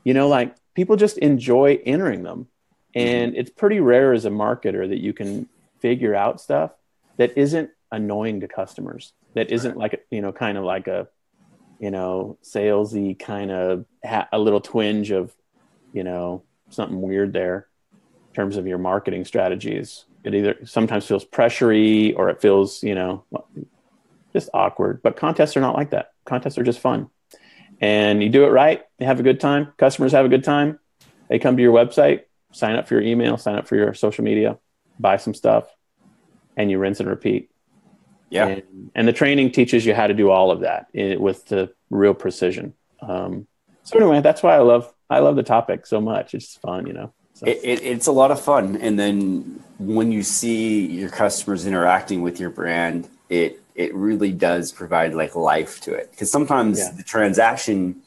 You 0.04 0.14
know, 0.14 0.28
like 0.30 0.56
people 0.74 0.96
just 0.96 1.18
enjoy 1.18 1.80
entering 1.86 2.24
them. 2.24 2.48
And 2.96 3.36
it's 3.36 3.52
pretty 3.52 3.80
rare 3.80 4.14
as 4.14 4.26
a 4.26 4.30
marketer 4.30 4.88
that 4.90 5.00
you 5.00 5.14
can 5.14 5.48
figure 5.80 6.16
out 6.16 6.42
stuff 6.42 6.72
that 7.18 7.38
isn't 7.38 7.70
annoying 7.92 8.40
to 8.40 8.48
customers, 8.48 9.14
that 9.36 9.52
isn't 9.52 9.78
like, 9.78 10.06
you 10.10 10.22
know, 10.22 10.32
kind 10.32 10.58
of 10.58 10.64
like 10.64 10.88
a, 10.88 11.08
you 11.80 11.92
know, 11.92 12.38
salesy 12.44 13.18
kind 13.18 13.52
of 13.52 13.86
ha- 14.04 14.28
a 14.32 14.40
little 14.40 14.60
twinge 14.60 15.12
of, 15.12 15.36
you 15.94 16.04
know, 16.04 16.44
something 16.70 17.00
weird 17.00 17.32
there 17.32 17.68
in 17.92 18.34
terms 18.34 18.58
of 18.58 18.66
your 18.66 18.80
marketing 18.80 19.24
strategies 19.24 20.06
it 20.24 20.36
either 20.36 20.58
sometimes 20.66 21.06
feels 21.06 21.26
pressury 21.26 22.16
or 22.18 22.30
it 22.30 22.42
feels 22.42 22.84
you 22.84 22.96
know 22.96 23.26
just 24.34 24.50
awkward 24.54 25.02
but 25.02 25.16
contests 25.16 25.56
are 25.58 25.62
not 25.62 25.76
like 25.76 25.92
that. 25.92 26.12
Contests 26.26 26.58
are 26.58 26.64
just 26.64 26.80
fun. 26.80 27.10
And 27.82 28.22
you 28.22 28.30
do 28.30 28.44
it 28.44 28.50
right 28.50 28.84
you 29.00 29.06
have 29.06 29.20
a 29.20 29.24
good 29.24 29.40
time 29.40 29.74
customers 29.78 30.12
have 30.12 30.26
a 30.26 30.30
good 30.30 30.44
time 30.44 30.80
they 31.30 31.40
come 31.40 31.56
to 31.56 31.64
your 31.64 31.74
website 31.74 32.24
sign 32.52 32.76
up 32.76 32.88
for 32.88 32.96
your 32.96 33.04
email 33.04 33.38
sign 33.38 33.56
up 33.56 33.68
for 33.68 33.76
your 33.76 33.94
social 33.94 34.24
media 34.24 34.58
buy 35.00 35.18
some 35.18 35.34
stuff 35.34 35.66
and 36.58 36.70
you 36.70 36.78
rinse 36.78 37.00
and 37.00 37.10
repeat. 37.10 37.50
Yeah. 38.30 38.48
And, 38.48 38.92
and 38.94 39.08
the 39.08 39.14
training 39.14 39.52
teaches 39.52 39.86
you 39.86 39.96
how 39.96 40.08
to 40.08 40.14
do 40.14 40.30
all 40.30 40.52
of 40.52 40.60
that 40.60 40.88
in, 40.94 41.20
with 41.20 41.46
the 41.46 41.74
real 41.90 42.14
precision. 42.14 42.74
Um, 43.02 43.48
So 43.84 43.98
anyway, 43.98 44.22
that's 44.22 44.44
why 44.44 44.56
I 44.56 44.60
love 44.60 44.94
I 45.10 45.20
love 45.20 45.36
the 45.36 45.44
topic 45.44 45.88
so 45.88 46.00
much. 46.00 46.36
It's 46.36 46.56
fun, 46.58 46.86
you 46.86 46.94
know. 46.94 47.14
So. 47.40 47.48
It, 47.48 47.60
it, 47.64 47.84
it's 47.84 48.08
a 48.08 48.12
lot 48.12 48.32
of 48.32 48.42
fun, 48.42 48.76
and 48.76 49.00
then 49.00 49.64
when 49.78 50.12
you 50.12 50.24
see 50.24 50.86
your 50.88 51.10
customers 51.10 51.66
interacting 51.66 52.22
with 52.22 52.38
your 52.38 52.50
brand, 52.50 53.08
it 53.30 53.62
it 53.76 53.96
really 53.96 54.34
does 54.34 54.74
provide 54.74 55.14
like 55.14 55.38
life 55.38 55.80
to 55.82 55.94
it. 55.94 56.12
Because 56.12 56.30
sometimes 56.30 56.80
yeah. 56.80 56.92
the 56.98 57.04
transaction, 57.04 58.02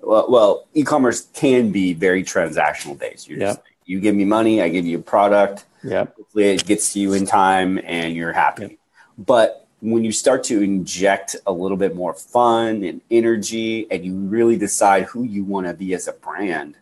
well, 0.00 0.26
well, 0.30 0.68
e-commerce 0.74 1.26
can 1.34 1.72
be 1.72 1.92
very 1.92 2.22
transactional 2.22 2.96
based. 2.96 3.28
You're 3.28 3.40
yep. 3.40 3.56
just 3.56 3.60
you 3.84 3.98
give 3.98 4.14
me 4.14 4.24
money, 4.24 4.62
I 4.62 4.68
give 4.68 4.86
you 4.86 4.98
a 4.98 5.02
product. 5.02 5.64
Yeah. 5.82 6.04
Hopefully 6.16 6.50
it 6.50 6.64
gets 6.64 6.92
to 6.92 7.00
you 7.00 7.14
in 7.14 7.26
time 7.26 7.80
and 7.82 8.14
you're 8.14 8.32
happy. 8.32 8.62
Yep. 8.62 8.72
But 9.18 9.66
when 9.80 10.04
you 10.04 10.12
start 10.12 10.44
to 10.44 10.62
inject 10.62 11.34
a 11.46 11.52
little 11.52 11.76
bit 11.76 11.96
more 11.96 12.14
fun 12.14 12.84
and 12.84 13.00
energy 13.10 13.90
and 13.90 14.04
you 14.04 14.14
really 14.14 14.56
decide 14.56 15.04
who 15.04 15.24
you 15.24 15.42
want 15.42 15.66
to 15.66 15.74
be 15.74 15.94
as 15.94 16.06
a 16.06 16.12
brand, 16.12 16.76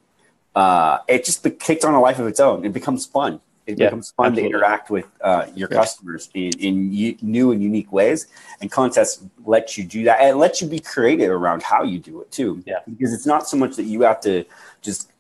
uh, 0.57 0.99
it 1.07 1.25
just 1.25 1.47
kicks 1.61 1.85
on 1.85 1.95
a 1.95 2.01
life 2.01 2.19
of 2.19 2.27
its 2.27 2.41
own. 2.41 2.65
It 2.65 2.73
becomes 2.73 3.05
fun. 3.07 3.41
It 3.67 3.79
yeah, 3.79 3.87
becomes 3.87 4.13
fun 4.13 4.27
absolutely. 4.27 4.51
to 4.51 4.57
interact 4.57 4.91
with 4.91 5.07
uh, 5.21 5.47
your 5.55 5.69
yeah. 5.71 5.77
customers 5.77 6.31
in, 6.35 6.53
in 6.59 6.93
u- 6.93 7.19
new 7.21 7.53
and 7.53 7.63
unique 7.63 7.93
ways. 7.93 8.29
And 8.61 8.71
contests 8.71 9.23
let 9.45 9.77
you 9.77 9.85
do 9.85 10.05
that 10.05 10.21
and 10.21 10.39
lets 10.39 10.63
you 10.63 10.69
be 10.69 10.79
creative 10.79 11.31
around 11.31 11.63
how 11.63 11.83
you 11.83 11.99
do 11.99 12.23
it 12.23 12.31
too. 12.31 12.63
Yeah. 12.65 12.79
Because 12.89 13.13
it's 13.13 13.27
not 13.27 13.49
so 13.49 13.57
much 13.57 13.77
that 13.77 13.83
you 13.83 14.03
have 14.03 14.21
to 14.21 14.45
just 14.81 15.11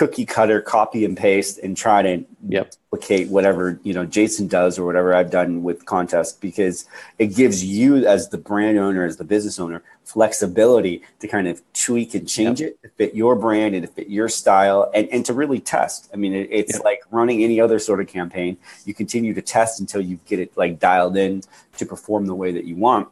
cookie 0.00 0.24
cutter, 0.24 0.62
copy 0.62 1.04
and 1.04 1.14
paste, 1.14 1.58
and 1.58 1.76
try 1.76 2.00
to 2.00 2.24
yep. 2.48 2.72
replicate 2.90 3.28
whatever 3.28 3.78
you 3.82 3.92
know 3.92 4.06
Jason 4.06 4.46
does 4.46 4.78
or 4.78 4.86
whatever 4.86 5.14
I've 5.14 5.30
done 5.30 5.62
with 5.62 5.84
contests 5.84 6.32
because 6.32 6.86
it 7.18 7.36
gives 7.36 7.62
you 7.62 8.06
as 8.06 8.30
the 8.30 8.38
brand 8.38 8.78
owner, 8.78 9.04
as 9.04 9.18
the 9.18 9.24
business 9.24 9.60
owner, 9.60 9.82
flexibility 10.04 11.02
to 11.18 11.28
kind 11.28 11.46
of 11.46 11.60
tweak 11.74 12.14
and 12.14 12.26
change 12.26 12.62
yep. 12.62 12.70
it 12.70 12.82
to 12.82 12.88
fit 12.96 13.14
your 13.14 13.36
brand 13.36 13.74
and 13.74 13.86
to 13.86 13.92
fit 13.92 14.08
your 14.08 14.30
style 14.30 14.90
and, 14.94 15.06
and 15.10 15.26
to 15.26 15.34
really 15.34 15.60
test. 15.60 16.08
I 16.14 16.16
mean, 16.16 16.32
it, 16.32 16.48
it's 16.50 16.76
yep. 16.76 16.84
like 16.84 17.02
running 17.10 17.44
any 17.44 17.60
other 17.60 17.78
sort 17.78 18.00
of 18.00 18.06
campaign. 18.06 18.56
You 18.86 18.94
continue 18.94 19.34
to 19.34 19.42
test 19.42 19.80
until 19.80 20.00
you 20.00 20.18
get 20.24 20.38
it 20.38 20.56
like 20.56 20.80
dialed 20.80 21.18
in 21.18 21.42
to 21.76 21.84
perform 21.84 22.24
the 22.24 22.34
way 22.34 22.52
that 22.52 22.64
you 22.64 22.74
want. 22.74 23.08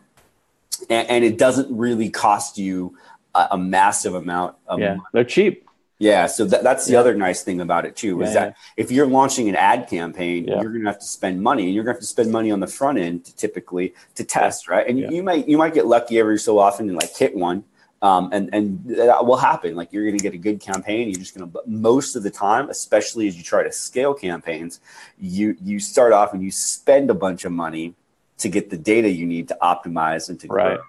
And, 0.88 1.07
and 1.11 1.23
it 1.23 1.37
doesn't 1.37 1.68
really 1.71 2.09
cost 2.09 2.57
you 2.57 2.97
a, 3.35 3.49
a 3.50 3.59
massive 3.59 4.14
amount 4.14 4.57
of 4.66 4.78
yeah, 4.78 4.95
money. 4.95 5.02
they're 5.12 5.25
cheap 5.25 5.68
yeah, 5.99 6.26
so 6.26 6.45
that, 6.45 6.62
that's 6.62 6.87
the 6.87 6.93
yeah. 6.93 7.00
other 7.00 7.14
nice 7.14 7.43
thing 7.43 7.61
about 7.61 7.85
it 7.85 7.97
too 7.97 8.23
is 8.23 8.28
yeah, 8.28 8.35
that 8.35 8.47
yeah. 8.47 8.83
if 8.85 8.93
you're 8.93 9.07
launching 9.07 9.49
an 9.49 9.57
ad 9.57 9.88
campaign, 9.88 10.47
you're 10.47 10.71
going 10.71 10.83
to 10.83 10.90
have 10.90 11.00
to 11.00 11.07
spend 11.07 11.43
money, 11.43 11.64
and 11.64 11.75
you're 11.75 11.83
going 11.83 11.95
to 11.95 11.99
have 11.99 12.02
to 12.02 12.07
spend 12.07 12.31
money 12.31 12.52
on 12.52 12.61
the 12.61 12.69
front 12.69 12.99
end 12.99 13.25
to 13.25 13.35
typically 13.35 13.95
to 14.14 14.23
test, 14.23 14.69
right? 14.69 14.87
And 14.87 14.99
you 14.99 15.23
might 15.25 15.49
you 15.49 15.59
might 15.59 15.75
get 15.75 15.87
lucky 15.87 16.21
every 16.21 16.38
so 16.38 16.59
often 16.59 16.88
and 16.88 16.97
like 16.97 17.17
hit 17.17 17.35
one, 17.35 17.64
um, 18.00 18.31
and 18.33 18.49
and 18.52 18.85
that 18.87 19.26
will 19.26 19.37
happen. 19.37 19.75
Like 19.75 19.93
you're 19.93 20.05
going 20.05 20.17
to 20.17 20.23
get 20.23 20.35
a 20.35 20.38
good 20.38 20.61
campaign. 20.61 21.09
You're 21.09 21.19
just 21.19 21.37
going 21.37 21.50
to, 21.50 21.61
most 21.67 22.14
of 22.14 22.23
the 22.23 22.31
time, 22.31 22.71
especially 22.71 23.26
as 23.26 23.37
you 23.37 23.43
try 23.43 23.64
to 23.64 23.73
scale 23.73 24.14
campaigns, 24.14 24.78
you 25.19 25.57
you 25.61 25.81
start 25.81 26.12
off 26.12 26.33
and 26.33 26.43
you 26.45 26.52
spend 26.52 27.11
a 27.11 27.14
bunch 27.14 27.45
of 27.45 27.50
money 27.50 27.95
to 28.38 28.49
get 28.49 28.71
the 28.71 28.78
data 28.78 29.11
you 29.11 29.26
need 29.26 29.49
to 29.49 29.59
optimize 29.61 30.28
and 30.28 30.38
to 30.38 30.47
right. 30.47 30.76
grow 30.76 30.85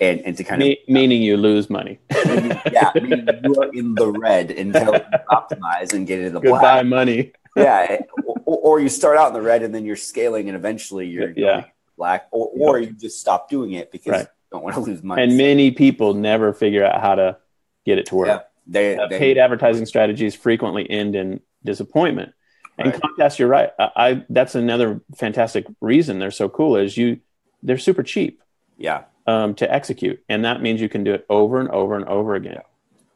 and, 0.00 0.20
and 0.20 0.36
to 0.36 0.44
kind 0.44 0.60
Me- 0.60 0.72
of 0.72 0.88
meaning 0.88 1.22
you 1.22 1.36
lose 1.36 1.68
money. 1.68 1.98
yeah, 2.10 2.92
meaning 2.94 3.28
you 3.44 3.54
are 3.60 3.72
in 3.72 3.94
the 3.94 4.06
red 4.06 4.50
until 4.50 4.94
you 4.94 5.00
optimize 5.30 5.92
and 5.92 6.06
get 6.06 6.20
into 6.20 6.30
the 6.30 6.40
Goodbye 6.40 6.82
black. 6.82 6.86
money. 6.86 7.32
yeah, 7.56 7.98
or, 8.44 8.58
or, 8.58 8.80
you 8.80 8.88
start 8.88 9.16
out 9.16 9.28
in 9.28 9.34
the 9.34 9.42
red 9.42 9.62
and 9.62 9.74
then 9.74 9.84
you're 9.84 9.96
scaling 9.96 10.48
and 10.48 10.56
eventually 10.56 11.08
you're 11.08 11.32
yeah. 11.36 11.64
black, 11.96 12.28
or 12.30 12.50
or 12.54 12.78
you 12.78 12.92
just 12.92 13.20
stop 13.20 13.50
doing 13.50 13.72
it 13.72 13.90
because 13.90 14.12
right. 14.12 14.20
you 14.20 14.26
don't 14.52 14.62
want 14.62 14.76
to 14.76 14.80
lose 14.80 15.02
money. 15.02 15.22
And 15.22 15.36
many 15.36 15.72
people 15.72 16.14
never 16.14 16.52
figure 16.52 16.84
out 16.84 17.00
how 17.00 17.16
to 17.16 17.36
get 17.84 17.98
it 17.98 18.06
to 18.06 18.14
work. 18.14 18.28
Yeah, 18.28 18.40
they, 18.66 18.96
uh, 18.96 19.08
they, 19.08 19.18
paid 19.18 19.38
advertising 19.38 19.86
strategies 19.86 20.34
frequently 20.34 20.88
end 20.88 21.16
in 21.16 21.40
disappointment. 21.64 22.34
And 22.76 22.92
right. 22.92 23.00
contests, 23.00 23.40
you're 23.40 23.48
right. 23.48 23.70
I, 23.76 23.90
I 23.96 24.26
that's 24.28 24.54
another 24.54 25.00
fantastic 25.16 25.66
reason 25.80 26.20
they're 26.20 26.30
so 26.30 26.48
cool 26.48 26.76
is 26.76 26.96
you 26.96 27.18
they're 27.64 27.78
super 27.78 28.04
cheap. 28.04 28.40
Yeah 28.76 29.04
um, 29.28 29.54
to 29.54 29.70
execute, 29.70 30.24
and 30.30 30.44
that 30.46 30.62
means 30.62 30.80
you 30.80 30.88
can 30.88 31.04
do 31.04 31.12
it 31.12 31.26
over 31.28 31.60
and 31.60 31.68
over 31.68 31.96
and 31.96 32.06
over 32.06 32.34
again. 32.34 32.62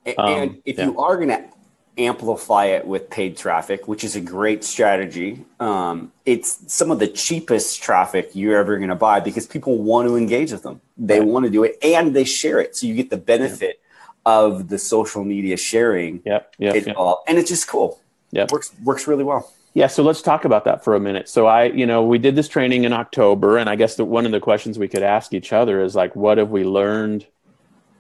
And, 0.05 0.19
um, 0.19 0.31
and 0.31 0.63
if 0.67 0.77
yeah. 0.77 0.85
you 0.85 1.01
are 1.01 1.17
going 1.17 1.29
to 1.29 1.43
amplify 1.97 2.67
it 2.67 2.87
with 2.87 3.09
paid 3.09 3.37
traffic, 3.37 3.89
which 3.89 4.05
is 4.05 4.15
a 4.15 4.21
great 4.21 4.63
strategy, 4.63 5.43
um, 5.59 6.13
it's 6.27 6.61
some 6.71 6.91
of 6.91 6.99
the 6.99 7.09
cheapest 7.09 7.83
traffic 7.83 8.31
you're 8.35 8.59
ever 8.59 8.77
going 8.77 8.91
to 8.91 8.95
buy 8.95 9.21
because 9.21 9.47
people 9.47 9.79
want 9.79 10.07
to 10.07 10.17
engage 10.17 10.53
with 10.53 10.63
them. 10.63 10.83
They 10.99 11.19
right. 11.19 11.27
want 11.27 11.47
to 11.47 11.51
do 11.51 11.65
it, 11.65 11.79
and 11.83 12.15
they 12.15 12.25
share 12.25 12.61
it, 12.61 12.77
so 12.77 12.87
you 12.87 12.95
get 12.95 13.09
the 13.09 13.17
benefit 13.17 13.81
yeah. 13.81 14.33
of 14.33 14.69
the 14.69 14.79
social 14.79 15.25
media 15.25 15.57
sharing. 15.57 16.21
Yep, 16.27 16.57
yep, 16.59 16.87
yep. 16.87 16.97
all, 16.97 17.25
and 17.27 17.39
it's 17.39 17.49
just 17.49 17.67
cool. 17.69 18.01
Yeah, 18.33 18.47
works 18.51 18.71
works 18.85 19.07
really 19.07 19.25
well. 19.25 19.51
Yeah, 19.75 19.87
so 19.87 20.03
let's 20.03 20.21
talk 20.21 20.45
about 20.45 20.65
that 20.67 20.85
for 20.85 20.95
a 20.95 21.01
minute. 21.01 21.29
So 21.29 21.47
I, 21.47 21.65
you 21.65 21.87
know, 21.87 22.05
we 22.05 22.19
did 22.19 22.37
this 22.37 22.49
training 22.49 22.85
in 22.85 22.93
October, 22.93 23.57
and 23.57 23.71
I 23.71 23.77
guess 23.77 23.97
that 23.97 24.05
one 24.05 24.27
of 24.27 24.33
the 24.33 24.41
questions 24.41 24.79
we 24.79 24.89
could 24.89 25.03
ask 25.03 25.33
each 25.33 25.53
other 25.53 25.83
is 25.83 25.95
like, 25.95 26.15
what 26.15 26.39
have 26.39 26.51
we 26.51 26.65
learned 26.65 27.27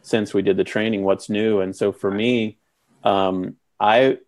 since 0.03 0.35
we 0.35 0.43
did 0.43 0.59
the 0.59 0.65
training? 0.65 1.03
What's 1.03 1.31
new? 1.31 1.61
And 1.61 1.75
so 1.75 1.91
for 1.91 2.11
me, 2.11 2.59
um, 3.05 3.57
I, 3.81 4.19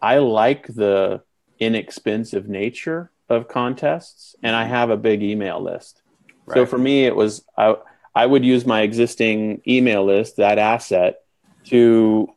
I 0.00 0.18
like 0.18 0.66
the 0.68 1.22
inexpensive 1.58 2.48
nature 2.48 3.10
of 3.28 3.48
contests, 3.48 4.34
and 4.42 4.56
I 4.56 4.64
have 4.64 4.88
a 4.88 4.96
big 4.96 5.22
email 5.22 5.62
list. 5.62 6.02
Right. 6.46 6.54
So 6.54 6.66
for 6.66 6.78
me, 6.78 7.04
it 7.04 7.14
was 7.14 7.44
I, 7.58 7.76
I 8.14 8.24
would 8.24 8.44
use 8.44 8.64
my 8.64 8.82
existing 8.82 9.60
email 9.66 10.04
list, 10.04 10.36
that 10.36 10.58
asset, 10.58 11.20
to 11.64 12.30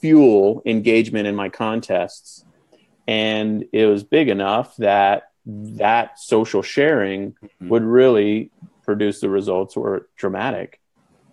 fuel 0.00 0.62
engagement 0.64 1.26
in 1.26 1.34
my 1.34 1.48
contests 1.48 2.45
and 3.06 3.64
it 3.72 3.86
was 3.86 4.02
big 4.02 4.28
enough 4.28 4.76
that 4.76 5.30
that 5.46 6.18
social 6.18 6.62
sharing 6.62 7.32
mm-hmm. 7.32 7.68
would 7.68 7.84
really 7.84 8.50
produce 8.84 9.20
the 9.20 9.28
results 9.30 9.76
were 9.76 10.08
dramatic. 10.16 10.80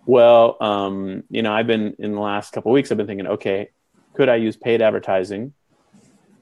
Well 0.06 0.56
um, 0.60 1.24
you 1.30 1.42
know 1.42 1.52
i've 1.52 1.66
been 1.66 1.96
in 1.98 2.12
the 2.12 2.20
last 2.20 2.52
couple 2.52 2.70
weeks 2.72 2.90
i've 2.90 2.98
been 2.98 3.06
thinking 3.06 3.26
okay 3.26 3.70
could 4.14 4.28
i 4.28 4.36
use 4.36 4.56
paid 4.56 4.82
advertising 4.82 5.54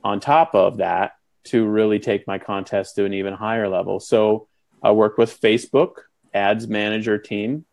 on 0.05 0.19
top 0.19 0.55
of 0.55 0.79
that 0.79 1.13
to 1.45 1.65
really 1.65 1.99
take 1.99 2.27
my 2.27 2.39
contest 2.39 2.97
to 2.97 3.05
an 3.05 3.15
even 3.15 3.35
higher 3.35 3.69
level? 3.69 4.01
So 4.01 4.49
i 4.83 4.91
worked 4.91 5.19
with 5.19 5.41
facebook 5.41 5.95
ads 6.35 6.67
manager 6.67 7.19
team. 7.19 7.65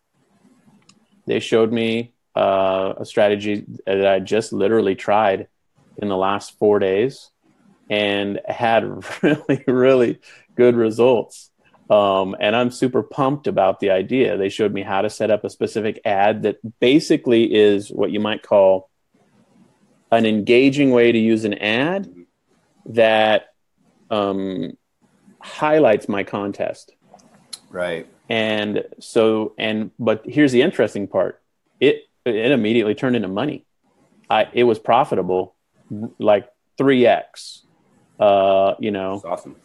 They 1.26 1.40
showed 1.40 1.72
me 1.72 2.12
uh, 2.36 2.94
a 2.98 3.04
strategy 3.04 3.64
that 3.86 4.06
i 4.06 4.20
just 4.20 4.52
literally 4.52 4.94
tried 4.94 5.48
in 5.98 6.08
the 6.08 6.16
last 6.16 6.56
four 6.58 6.78
days 6.78 7.30
and 7.90 8.40
had 8.46 9.04
really, 9.22 9.64
really 9.66 10.20
good 10.54 10.76
results. 10.76 11.50
Um, 11.90 12.36
and 12.38 12.54
I'm 12.54 12.70
super 12.70 13.02
pumped 13.02 13.48
about 13.48 13.80
the 13.80 13.90
idea. 13.90 14.36
They 14.36 14.48
showed 14.48 14.72
me 14.72 14.82
how 14.82 15.02
to 15.02 15.10
set 15.10 15.32
up 15.32 15.42
a 15.42 15.50
specific 15.50 16.00
ad 16.04 16.44
that 16.44 16.58
basically 16.78 17.52
is 17.52 17.90
what 17.90 18.12
you 18.12 18.20
might 18.20 18.44
call 18.44 18.88
an 20.12 20.24
engaging 20.24 20.92
way 20.92 21.10
to 21.10 21.18
use 21.18 21.44
an 21.44 21.54
ad 21.54 22.08
that 22.86 23.48
um, 24.08 24.76
highlights 25.40 26.08
my 26.08 26.22
contest. 26.22 26.92
Right. 27.70 28.06
And 28.28 28.84
so, 29.00 29.54
and 29.58 29.90
but 29.98 30.22
here's 30.24 30.52
the 30.52 30.62
interesting 30.62 31.08
part: 31.08 31.42
it 31.80 32.04
it 32.24 32.52
immediately 32.52 32.94
turned 32.94 33.16
into 33.16 33.26
money. 33.26 33.64
I 34.28 34.48
it 34.52 34.64
was 34.64 34.78
profitable, 34.78 35.56
like 36.18 36.48
three 36.78 37.06
x 37.06 37.66
uh, 38.20 38.74
you 38.78 38.90
know, 38.90 39.14
That's 39.14 39.24
awesome. 39.24 39.56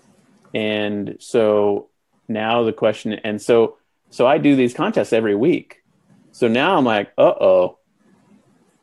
And 0.53 1.17
so 1.19 1.89
now 2.27 2.63
the 2.63 2.73
question, 2.73 3.13
and 3.13 3.41
so 3.41 3.77
so 4.09 4.25
I 4.25 4.37
do 4.37 4.55
these 4.55 4.73
contests 4.73 5.13
every 5.13 5.35
week. 5.35 5.83
So 6.31 6.47
now 6.47 6.77
I'm 6.77 6.85
like, 6.85 7.11
uh 7.17 7.33
oh, 7.39 7.79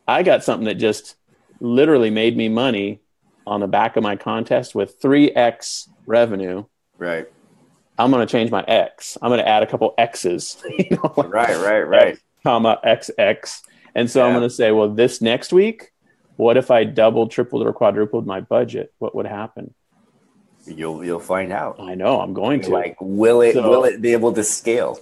I 0.07 0.23
got 0.23 0.45
something 0.45 0.67
that 0.67 0.75
just 0.75 1.17
literally 1.61 2.11
made 2.11 2.37
me 2.37 2.49
money 2.49 3.01
on 3.47 3.61
the 3.61 3.67
back 3.67 3.97
of 3.97 4.03
my 4.03 4.17
contest 4.17 4.75
with 4.75 5.01
three 5.01 5.31
x 5.31 5.89
revenue. 6.07 6.65
Right. 6.99 7.29
I'm 7.99 8.11
going 8.11 8.27
to 8.27 8.31
change 8.31 8.51
my 8.51 8.65
X. 8.67 9.19
I'm 9.21 9.29
going 9.29 9.41
to 9.41 9.49
add 9.49 9.63
a 9.63 9.67
couple 9.67 9.95
X's. 9.99 10.63
You 10.79 10.97
know, 10.97 11.15
right, 11.17 11.57
right, 11.59 11.83
right. 11.83 12.09
X, 12.09 12.23
comma 12.43 12.81
XX. 12.85 13.61
And 13.95 14.11
so 14.11 14.21
yeah. 14.21 14.27
I'm 14.27 14.33
going 14.33 14.49
to 14.49 14.55
say, 14.55 14.73
well, 14.73 14.89
this 14.89 15.21
next 15.21 15.53
week, 15.53 15.92
what 16.37 16.57
if 16.57 16.71
I 16.71 16.85
doubled, 16.85 17.31
tripled, 17.31 17.67
or 17.67 17.73
quadrupled 17.73 18.27
my 18.27 18.41
budget? 18.41 18.93
What 18.99 19.15
would 19.15 19.27
happen? 19.27 19.75
You'll 20.67 21.05
you'll 21.05 21.21
find 21.21 21.53
out. 21.53 21.81
I 21.81 21.95
know. 21.95 22.21
I'm 22.21 22.35
going 22.35 22.61
to. 22.63 22.71
Like, 22.71 22.97
will 23.01 23.41
it 23.41 23.55
so, 23.55 23.69
will 23.69 23.85
it 23.85 24.01
be 24.01 24.13
able 24.13 24.33
to 24.33 24.45
scale? 24.45 24.99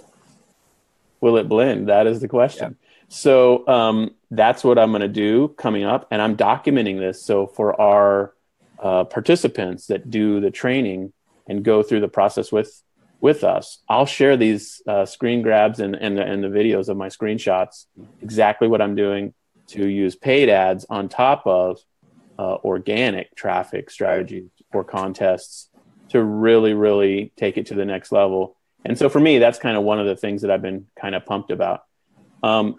Will 1.19 1.37
it 1.37 1.47
blend? 1.47 1.87
That 1.87 2.07
is 2.07 2.19
the 2.19 2.27
question. 2.27 2.77
Yeah. 2.79 2.87
So 3.09 3.67
um, 3.67 4.15
that's 4.31 4.63
what 4.63 4.79
I'm 4.79 4.91
going 4.91 5.01
to 5.01 5.07
do 5.07 5.49
coming 5.49 5.83
up, 5.83 6.07
and 6.09 6.21
I'm 6.21 6.35
documenting 6.35 6.97
this. 6.97 7.23
So 7.23 7.45
for 7.45 7.79
our 7.79 8.33
uh, 8.79 9.03
participants 9.03 9.87
that 9.87 10.09
do 10.09 10.39
the 10.39 10.49
training 10.49 11.13
and 11.47 11.63
go 11.63 11.83
through 11.83 12.01
the 12.01 12.07
process 12.07 12.51
with 12.51 12.81
with 13.19 13.43
us, 13.43 13.79
I'll 13.87 14.07
share 14.07 14.37
these 14.37 14.81
uh, 14.87 15.05
screen 15.05 15.43
grabs 15.43 15.79
and 15.79 15.95
and 15.95 16.17
the, 16.17 16.23
and 16.23 16.43
the 16.43 16.47
videos 16.47 16.89
of 16.89 16.97
my 16.97 17.09
screenshots, 17.09 17.85
exactly 18.21 18.67
what 18.67 18.81
I'm 18.81 18.95
doing, 18.95 19.35
to 19.71 19.87
use 19.87 20.15
paid 20.15 20.49
ads 20.49 20.85
on 20.89 21.09
top 21.09 21.45
of 21.45 21.79
uh, 22.39 22.57
organic 22.63 23.35
traffic 23.35 23.89
strategies 23.89 24.49
or 24.73 24.83
contests 24.83 25.69
to 26.09 26.23
really, 26.23 26.73
really 26.73 27.31
take 27.35 27.57
it 27.57 27.67
to 27.67 27.75
the 27.75 27.85
next 27.85 28.11
level. 28.11 28.57
And 28.83 28.97
so 28.97 29.09
for 29.09 29.19
me, 29.19 29.39
that's 29.39 29.59
kind 29.59 29.77
of 29.77 29.83
one 29.83 29.99
of 29.99 30.07
the 30.07 30.15
things 30.15 30.41
that 30.41 30.51
I've 30.51 30.61
been 30.61 30.87
kind 30.99 31.15
of 31.15 31.25
pumped 31.25 31.51
about. 31.51 31.85
Um, 32.43 32.75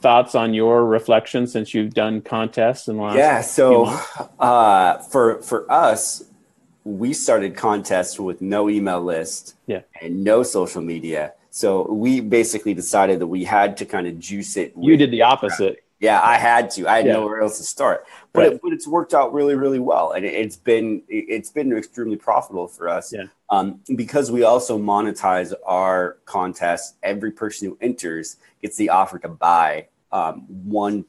thoughts 0.00 0.34
on 0.34 0.54
your 0.54 0.84
reflection 0.84 1.46
since 1.46 1.74
you've 1.74 1.94
done 1.94 2.20
contests 2.20 2.88
and 2.88 2.98
last 2.98 3.16
yeah 3.16 3.40
so 3.40 3.86
uh, 4.38 4.98
for 4.98 5.42
for 5.42 5.70
us 5.70 6.24
we 6.84 7.12
started 7.12 7.56
contests 7.56 8.18
with 8.18 8.40
no 8.40 8.68
email 8.68 9.00
list 9.00 9.56
yeah. 9.66 9.80
and 10.00 10.24
no 10.24 10.42
social 10.42 10.82
media 10.82 11.32
so 11.50 11.90
we 11.90 12.20
basically 12.20 12.74
decided 12.74 13.20
that 13.20 13.26
we 13.26 13.44
had 13.44 13.76
to 13.76 13.84
kind 13.84 14.06
of 14.06 14.18
juice 14.18 14.56
it 14.56 14.72
you 14.78 14.96
did 14.96 15.10
the 15.10 15.22
opposite 15.22 15.81
yeah 16.02 16.20
i 16.22 16.36
had 16.36 16.70
to 16.70 16.86
i 16.86 16.96
had 16.96 17.06
yeah. 17.06 17.14
nowhere 17.14 17.40
else 17.40 17.56
to 17.56 17.64
start 17.64 18.06
but, 18.34 18.40
right. 18.40 18.52
it, 18.52 18.60
but 18.62 18.72
it's 18.72 18.86
worked 18.86 19.14
out 19.14 19.32
really 19.32 19.54
really 19.54 19.78
well 19.78 20.12
and 20.12 20.26
it, 20.26 20.44
has 20.44 20.56
been 20.56 21.02
it's 21.08 21.48
been 21.48 21.74
extremely 21.74 22.16
profitable 22.16 22.68
for 22.68 22.88
us 22.88 23.12
yeah. 23.12 23.24
um, 23.48 23.80
because 23.96 24.30
we 24.30 24.42
also 24.42 24.78
monetize 24.78 25.54
our 25.64 26.18
contests. 26.26 26.94
every 27.02 27.30
person 27.30 27.68
who 27.68 27.78
enters 27.80 28.36
gets 28.60 28.76
the 28.76 28.90
offer 28.90 29.18
to 29.18 29.28
buy 29.28 29.86
um, 30.12 30.44
one 30.48 31.04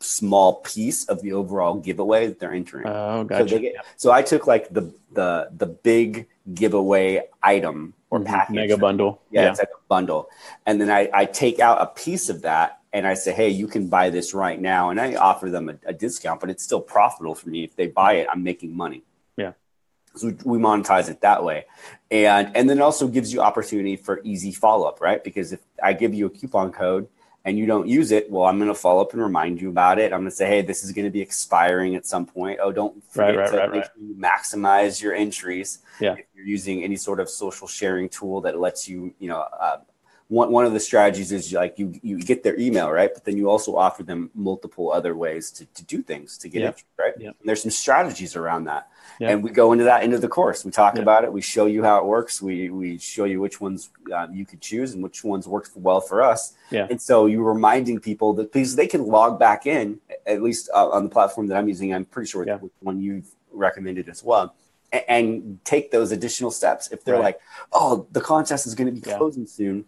small 0.00 0.56
piece 0.56 1.04
of 1.06 1.22
the 1.22 1.32
overall 1.32 1.74
giveaway 1.74 2.26
that 2.26 2.38
they're 2.38 2.52
entering. 2.52 2.86
Oh, 2.86 3.24
gotcha. 3.24 3.48
So, 3.48 3.58
get, 3.58 3.74
so 3.96 4.10
I 4.12 4.22
took 4.22 4.46
like 4.46 4.68
the 4.70 4.92
the 5.12 5.50
the 5.56 5.66
big 5.66 6.28
giveaway 6.54 7.22
item 7.42 7.94
or 8.10 8.18
mm-hmm. 8.18 8.26
package, 8.26 8.54
mega 8.54 8.76
bundle. 8.76 9.22
Yeah, 9.30 9.42
yeah, 9.42 9.50
it's 9.50 9.58
like 9.58 9.68
a 9.68 9.80
bundle, 9.88 10.28
and 10.66 10.80
then 10.80 10.90
I, 10.90 11.08
I 11.12 11.24
take 11.24 11.60
out 11.60 11.80
a 11.80 11.86
piece 11.86 12.28
of 12.28 12.42
that 12.42 12.77
and 12.92 13.06
I 13.06 13.14
say, 13.14 13.32
hey, 13.32 13.50
you 13.50 13.66
can 13.66 13.88
buy 13.88 14.10
this 14.10 14.34
right 14.34 14.60
now, 14.60 14.90
and 14.90 15.00
I 15.00 15.14
offer 15.16 15.50
them 15.50 15.68
a, 15.68 15.74
a 15.86 15.92
discount, 15.92 16.40
but 16.40 16.50
it's 16.50 16.62
still 16.62 16.80
profitable 16.80 17.34
for 17.34 17.48
me 17.48 17.64
if 17.64 17.76
they 17.76 17.86
buy 17.86 18.14
it. 18.14 18.28
I'm 18.30 18.42
making 18.42 18.76
money. 18.76 19.02
Yeah. 19.36 19.52
So 20.14 20.28
we 20.44 20.58
monetize 20.58 21.08
it 21.08 21.20
that 21.20 21.44
way, 21.44 21.66
and 22.10 22.50
and 22.56 22.68
then 22.68 22.78
it 22.78 22.82
also 22.82 23.08
gives 23.08 23.32
you 23.32 23.40
opportunity 23.40 23.96
for 23.96 24.20
easy 24.24 24.52
follow 24.52 24.86
up, 24.86 25.00
right? 25.00 25.22
Because 25.22 25.52
if 25.52 25.60
I 25.82 25.92
give 25.92 26.14
you 26.14 26.26
a 26.26 26.30
coupon 26.30 26.72
code 26.72 27.08
and 27.44 27.56
you 27.58 27.66
don't 27.66 27.86
use 27.86 28.10
it, 28.10 28.30
well, 28.30 28.44
I'm 28.44 28.58
going 28.58 28.68
to 28.68 28.74
follow 28.74 29.00
up 29.00 29.12
and 29.12 29.22
remind 29.22 29.60
you 29.60 29.68
about 29.68 29.98
it. 29.98 30.12
I'm 30.12 30.20
going 30.20 30.30
to 30.30 30.36
say, 30.36 30.48
hey, 30.48 30.62
this 30.62 30.82
is 30.82 30.92
going 30.92 31.04
to 31.04 31.10
be 31.10 31.20
expiring 31.20 31.94
at 31.94 32.04
some 32.04 32.26
point. 32.26 32.58
Oh, 32.60 32.72
don't 32.72 33.02
forget 33.12 33.36
right, 33.36 33.52
right, 33.52 33.72
to 33.72 33.78
right, 33.78 34.18
maximize 34.18 35.00
your 35.00 35.14
entries. 35.14 35.78
Yeah. 36.00 36.14
If 36.14 36.26
you're 36.34 36.46
using 36.46 36.82
any 36.82 36.96
sort 36.96 37.20
of 37.20 37.30
social 37.30 37.68
sharing 37.68 38.08
tool 38.08 38.40
that 38.40 38.58
lets 38.58 38.88
you, 38.88 39.14
you 39.18 39.28
know, 39.28 39.38
uh, 39.38 39.78
one, 40.28 40.52
one 40.52 40.66
of 40.66 40.74
the 40.74 40.80
strategies 40.80 41.32
is 41.32 41.52
like 41.52 41.78
you 41.78 41.94
you 42.02 42.18
get 42.18 42.42
their 42.42 42.58
email 42.58 42.90
right? 42.90 43.10
But 43.12 43.24
then 43.24 43.36
you 43.38 43.48
also 43.50 43.76
offer 43.76 44.02
them 44.02 44.30
multiple 44.34 44.92
other 44.92 45.16
ways 45.16 45.50
to, 45.52 45.64
to 45.64 45.84
do 45.84 46.02
things 46.02 46.36
to 46.38 46.48
get 46.48 46.62
yeah. 46.62 46.68
it 46.68 46.84
right? 46.98 47.34
There's 47.44 47.62
some 47.62 47.70
strategies 47.70 48.36
around 48.36 48.64
that. 48.64 48.88
And 49.20 49.42
we 49.42 49.50
go 49.50 49.72
into 49.72 49.84
that 49.84 50.04
into 50.04 50.18
the 50.18 50.28
course. 50.28 50.64
We 50.64 50.70
talk 50.70 50.96
about 50.98 51.24
it. 51.24 51.32
We 51.32 51.40
show 51.40 51.66
you 51.66 51.82
how 51.82 51.98
it 51.98 52.04
works. 52.04 52.40
We 52.42 52.70
we 52.70 52.98
show 52.98 53.24
you 53.24 53.40
which 53.40 53.60
ones 53.60 53.90
um, 54.14 54.34
you 54.34 54.44
could 54.44 54.60
choose 54.60 54.92
and 54.92 55.02
which 55.02 55.24
ones 55.24 55.48
work 55.48 55.68
well 55.74 56.00
for 56.00 56.22
us. 56.22 56.54
Yeah. 56.70 56.86
and 56.90 57.00
so 57.00 57.26
you're 57.26 57.42
reminding 57.42 57.98
people 58.00 58.34
that 58.34 58.52
because 58.52 58.76
they 58.76 58.86
can 58.86 59.06
log 59.06 59.38
back 59.38 59.66
in 59.66 60.00
at 60.26 60.42
least 60.42 60.68
uh, 60.74 60.90
on 60.90 61.04
the 61.04 61.08
platform 61.08 61.46
that 61.46 61.56
i'm 61.56 61.66
using 61.66 61.94
i'm 61.94 62.04
pretty 62.04 62.28
sure 62.30 62.46
Yeah. 62.46 62.58
one 62.80 63.00
you've 63.00 63.30
recommended 63.50 64.10
as 64.10 64.22
well 64.22 64.54
and 65.08 65.58
take 65.64 65.90
those 65.90 66.12
additional 66.12 66.50
steps. 66.50 66.90
If 66.92 67.04
they're 67.04 67.14
Right. 67.14 67.24
like 67.24 67.40
oh 67.72 68.06
the 68.12 68.20
contest 68.20 68.66
is 68.66 68.74
going 68.74 68.86
to 68.94 69.00
be 69.00 69.02
Yeah. 69.08 69.16
closing 69.16 69.46
soon 69.46 69.86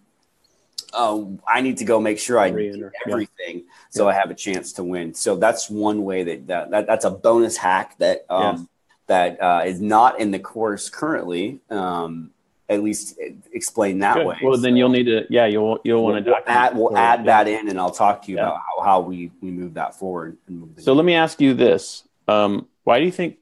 oh, 0.92 1.38
I 1.46 1.60
need 1.60 1.78
to 1.78 1.84
go 1.84 2.00
make 2.00 2.18
sure 2.18 2.38
I 2.38 2.50
do 2.50 2.56
Re-enter. 2.56 2.92
Yeah. 3.06 3.12
everything 3.12 3.64
so 3.90 4.08
I 4.08 4.14
have 4.14 4.30
a 4.30 4.34
chance 4.34 4.72
to 4.74 4.84
win. 4.84 5.14
So 5.14 5.36
that's 5.36 5.68
one 5.70 6.04
way 6.04 6.22
that, 6.24 6.46
that, 6.46 6.70
that 6.70 6.86
that's 6.86 7.04
a 7.04 7.10
bonus 7.10 7.56
hack 7.56 7.96
that 7.98 8.24
um, 8.30 8.68
that 9.06 9.42
uh, 9.42 9.62
is 9.66 9.80
not 9.80 10.20
in 10.20 10.30
the 10.30 10.38
course 10.38 10.88
currently. 10.88 11.60
Um, 11.70 12.30
at 12.68 12.84
least 12.84 13.18
explain 13.52 13.98
that 13.98 14.14
Good. 14.14 14.26
way. 14.26 14.38
Well, 14.44 14.56
then 14.56 14.76
you'll 14.76 14.90
need 14.90 15.06
to, 15.06 15.26
yeah, 15.28 15.46
you'll 15.46 15.80
you'll 15.82 16.04
want 16.04 16.24
to 16.24 16.30
we'll 16.30 16.40
add 16.46 16.76
we'll 16.76 16.96
add 16.96 17.24
that 17.24 17.48
in, 17.48 17.68
and 17.68 17.80
I'll 17.80 17.90
talk 17.90 18.22
to 18.26 18.30
you 18.30 18.36
Yeah. 18.36 18.44
about 18.44 18.60
how, 18.78 18.84
how 18.84 19.00
we 19.00 19.32
we 19.40 19.50
move 19.50 19.74
that 19.74 19.96
forward. 19.96 20.38
And 20.46 20.60
move 20.60 20.70
So 20.78 20.92
let 20.92 21.04
me 21.04 21.14
ask 21.14 21.40
you 21.40 21.52
this: 21.54 22.04
um, 22.28 22.68
Why 22.84 23.00
do 23.00 23.04
you 23.04 23.10
think 23.10 23.38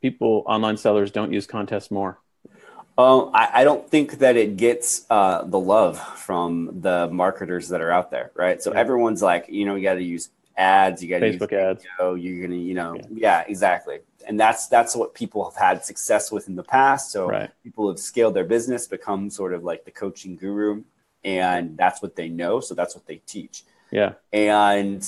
people, 0.00 0.44
online 0.46 0.78
sellers, 0.78 1.10
don't 1.10 1.30
use 1.30 1.46
contests 1.46 1.90
more? 1.90 2.18
Um, 2.98 3.30
I, 3.32 3.48
I 3.54 3.64
don't 3.64 3.88
think 3.88 4.18
that 4.18 4.36
it 4.36 4.56
gets 4.56 5.06
uh, 5.08 5.44
the 5.44 5.58
love 5.58 5.98
from 6.18 6.80
the 6.80 7.08
marketers 7.10 7.68
that 7.70 7.80
are 7.80 7.90
out 7.90 8.10
there, 8.10 8.32
right? 8.34 8.62
So 8.62 8.72
Yeah. 8.72 8.80
everyone's 8.80 9.22
like, 9.22 9.46
you 9.48 9.64
know, 9.64 9.74
you 9.76 9.82
got 9.82 9.94
to 9.94 10.02
use 10.02 10.30
ads, 10.56 11.02
you 11.02 11.08
got 11.08 11.20
to 11.20 11.28
use 11.28 11.36
Facebook 11.40 11.52
ads. 11.54 11.82
video, 11.98 12.14
you're 12.14 12.46
gonna, 12.46 12.60
you 12.60 12.74
know, 12.74 12.94
Yeah. 12.96 13.06
yeah. 13.10 13.44
exactly. 13.48 14.00
And 14.28 14.38
that's 14.38 14.68
that's 14.68 14.94
what 14.94 15.14
people 15.14 15.42
have 15.50 15.56
had 15.56 15.84
success 15.84 16.30
with 16.30 16.48
in 16.48 16.54
the 16.54 16.62
past. 16.62 17.10
So 17.10 17.28
Right. 17.28 17.50
people 17.64 17.88
have 17.88 17.98
scaled 17.98 18.34
their 18.34 18.44
business, 18.44 18.86
become 18.86 19.30
sort 19.30 19.54
of 19.54 19.64
like 19.64 19.84
the 19.84 19.90
coaching 19.90 20.36
guru, 20.36 20.84
and 21.24 21.76
that's 21.76 22.02
what 22.02 22.14
they 22.14 22.28
know. 22.28 22.60
So 22.60 22.74
that's 22.74 22.94
what 22.94 23.06
they 23.06 23.16
teach. 23.26 23.64
Yeah, 23.90 24.12
And 24.32 25.02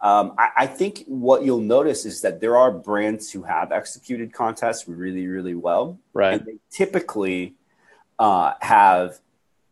um, 0.00 0.34
I, 0.38 0.48
I 0.56 0.66
think 0.66 1.04
what 1.06 1.44
you'll 1.44 1.60
notice 1.60 2.04
is 2.04 2.20
that 2.22 2.40
there 2.40 2.56
are 2.56 2.70
brands 2.72 3.30
who 3.30 3.42
have 3.42 3.72
executed 3.72 4.32
contests 4.32 4.88
really, 4.88 5.26
really 5.26 5.54
well. 5.54 5.98
right. 6.12 6.34
And 6.40 6.46
they 6.46 6.58
typically 6.70 7.54
uh, 8.18 8.54
have 8.60 9.18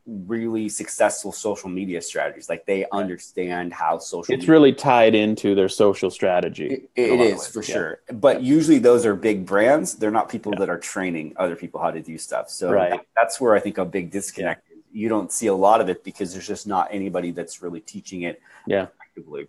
really 0.07 0.69
successful 0.69 1.33
social 1.33 1.71
media 1.71 2.01
strategies. 2.03 2.49
Like 2.49 2.67
they 2.67 2.85
understand 2.93 3.73
how 3.73 3.99
social 3.99 4.35
It's 4.35 4.49
really 4.49 4.73
tied 4.75 5.15
into 5.15 5.55
their 5.55 5.71
social 5.71 6.11
strategy. 6.11 6.89
it, 6.95 7.13
it 7.13 7.21
is 7.21 7.47
for 7.47 7.63
Yeah. 7.63 7.75
sure. 7.75 8.01
But 8.13 8.43
usually 8.43 8.79
those 8.79 9.07
are 9.07 9.15
big 9.15 9.47
brands. 9.47 9.95
They're 9.95 10.11
not 10.11 10.29
people 10.29 10.53
Yeah. 10.53 10.59
that 10.61 10.69
are 10.69 10.79
training 10.79 11.33
other 11.39 11.57
people 11.57 11.81
how 11.81 11.91
to 11.91 12.03
do 12.03 12.19
stuff. 12.19 12.51
So 12.51 12.71
Right. 12.71 12.91
that- 12.91 13.07
that's 13.17 13.41
where 13.41 13.55
I 13.55 13.61
think 13.61 13.79
a 13.79 13.85
big 13.87 14.11
disconnect 14.11 14.71
is. 14.71 14.79
You 14.93 15.09
don't 15.09 15.33
see 15.33 15.47
a 15.47 15.55
lot 15.55 15.81
of 15.81 15.89
it 15.89 16.05
because 16.05 16.33
there's 16.35 16.47
just 16.47 16.67
not 16.67 16.89
anybody 16.93 17.31
that's 17.31 17.63
really 17.63 17.81
teaching 17.81 18.23
it 18.23 18.41
Yeah. 18.67 18.89
effectively. 19.01 19.49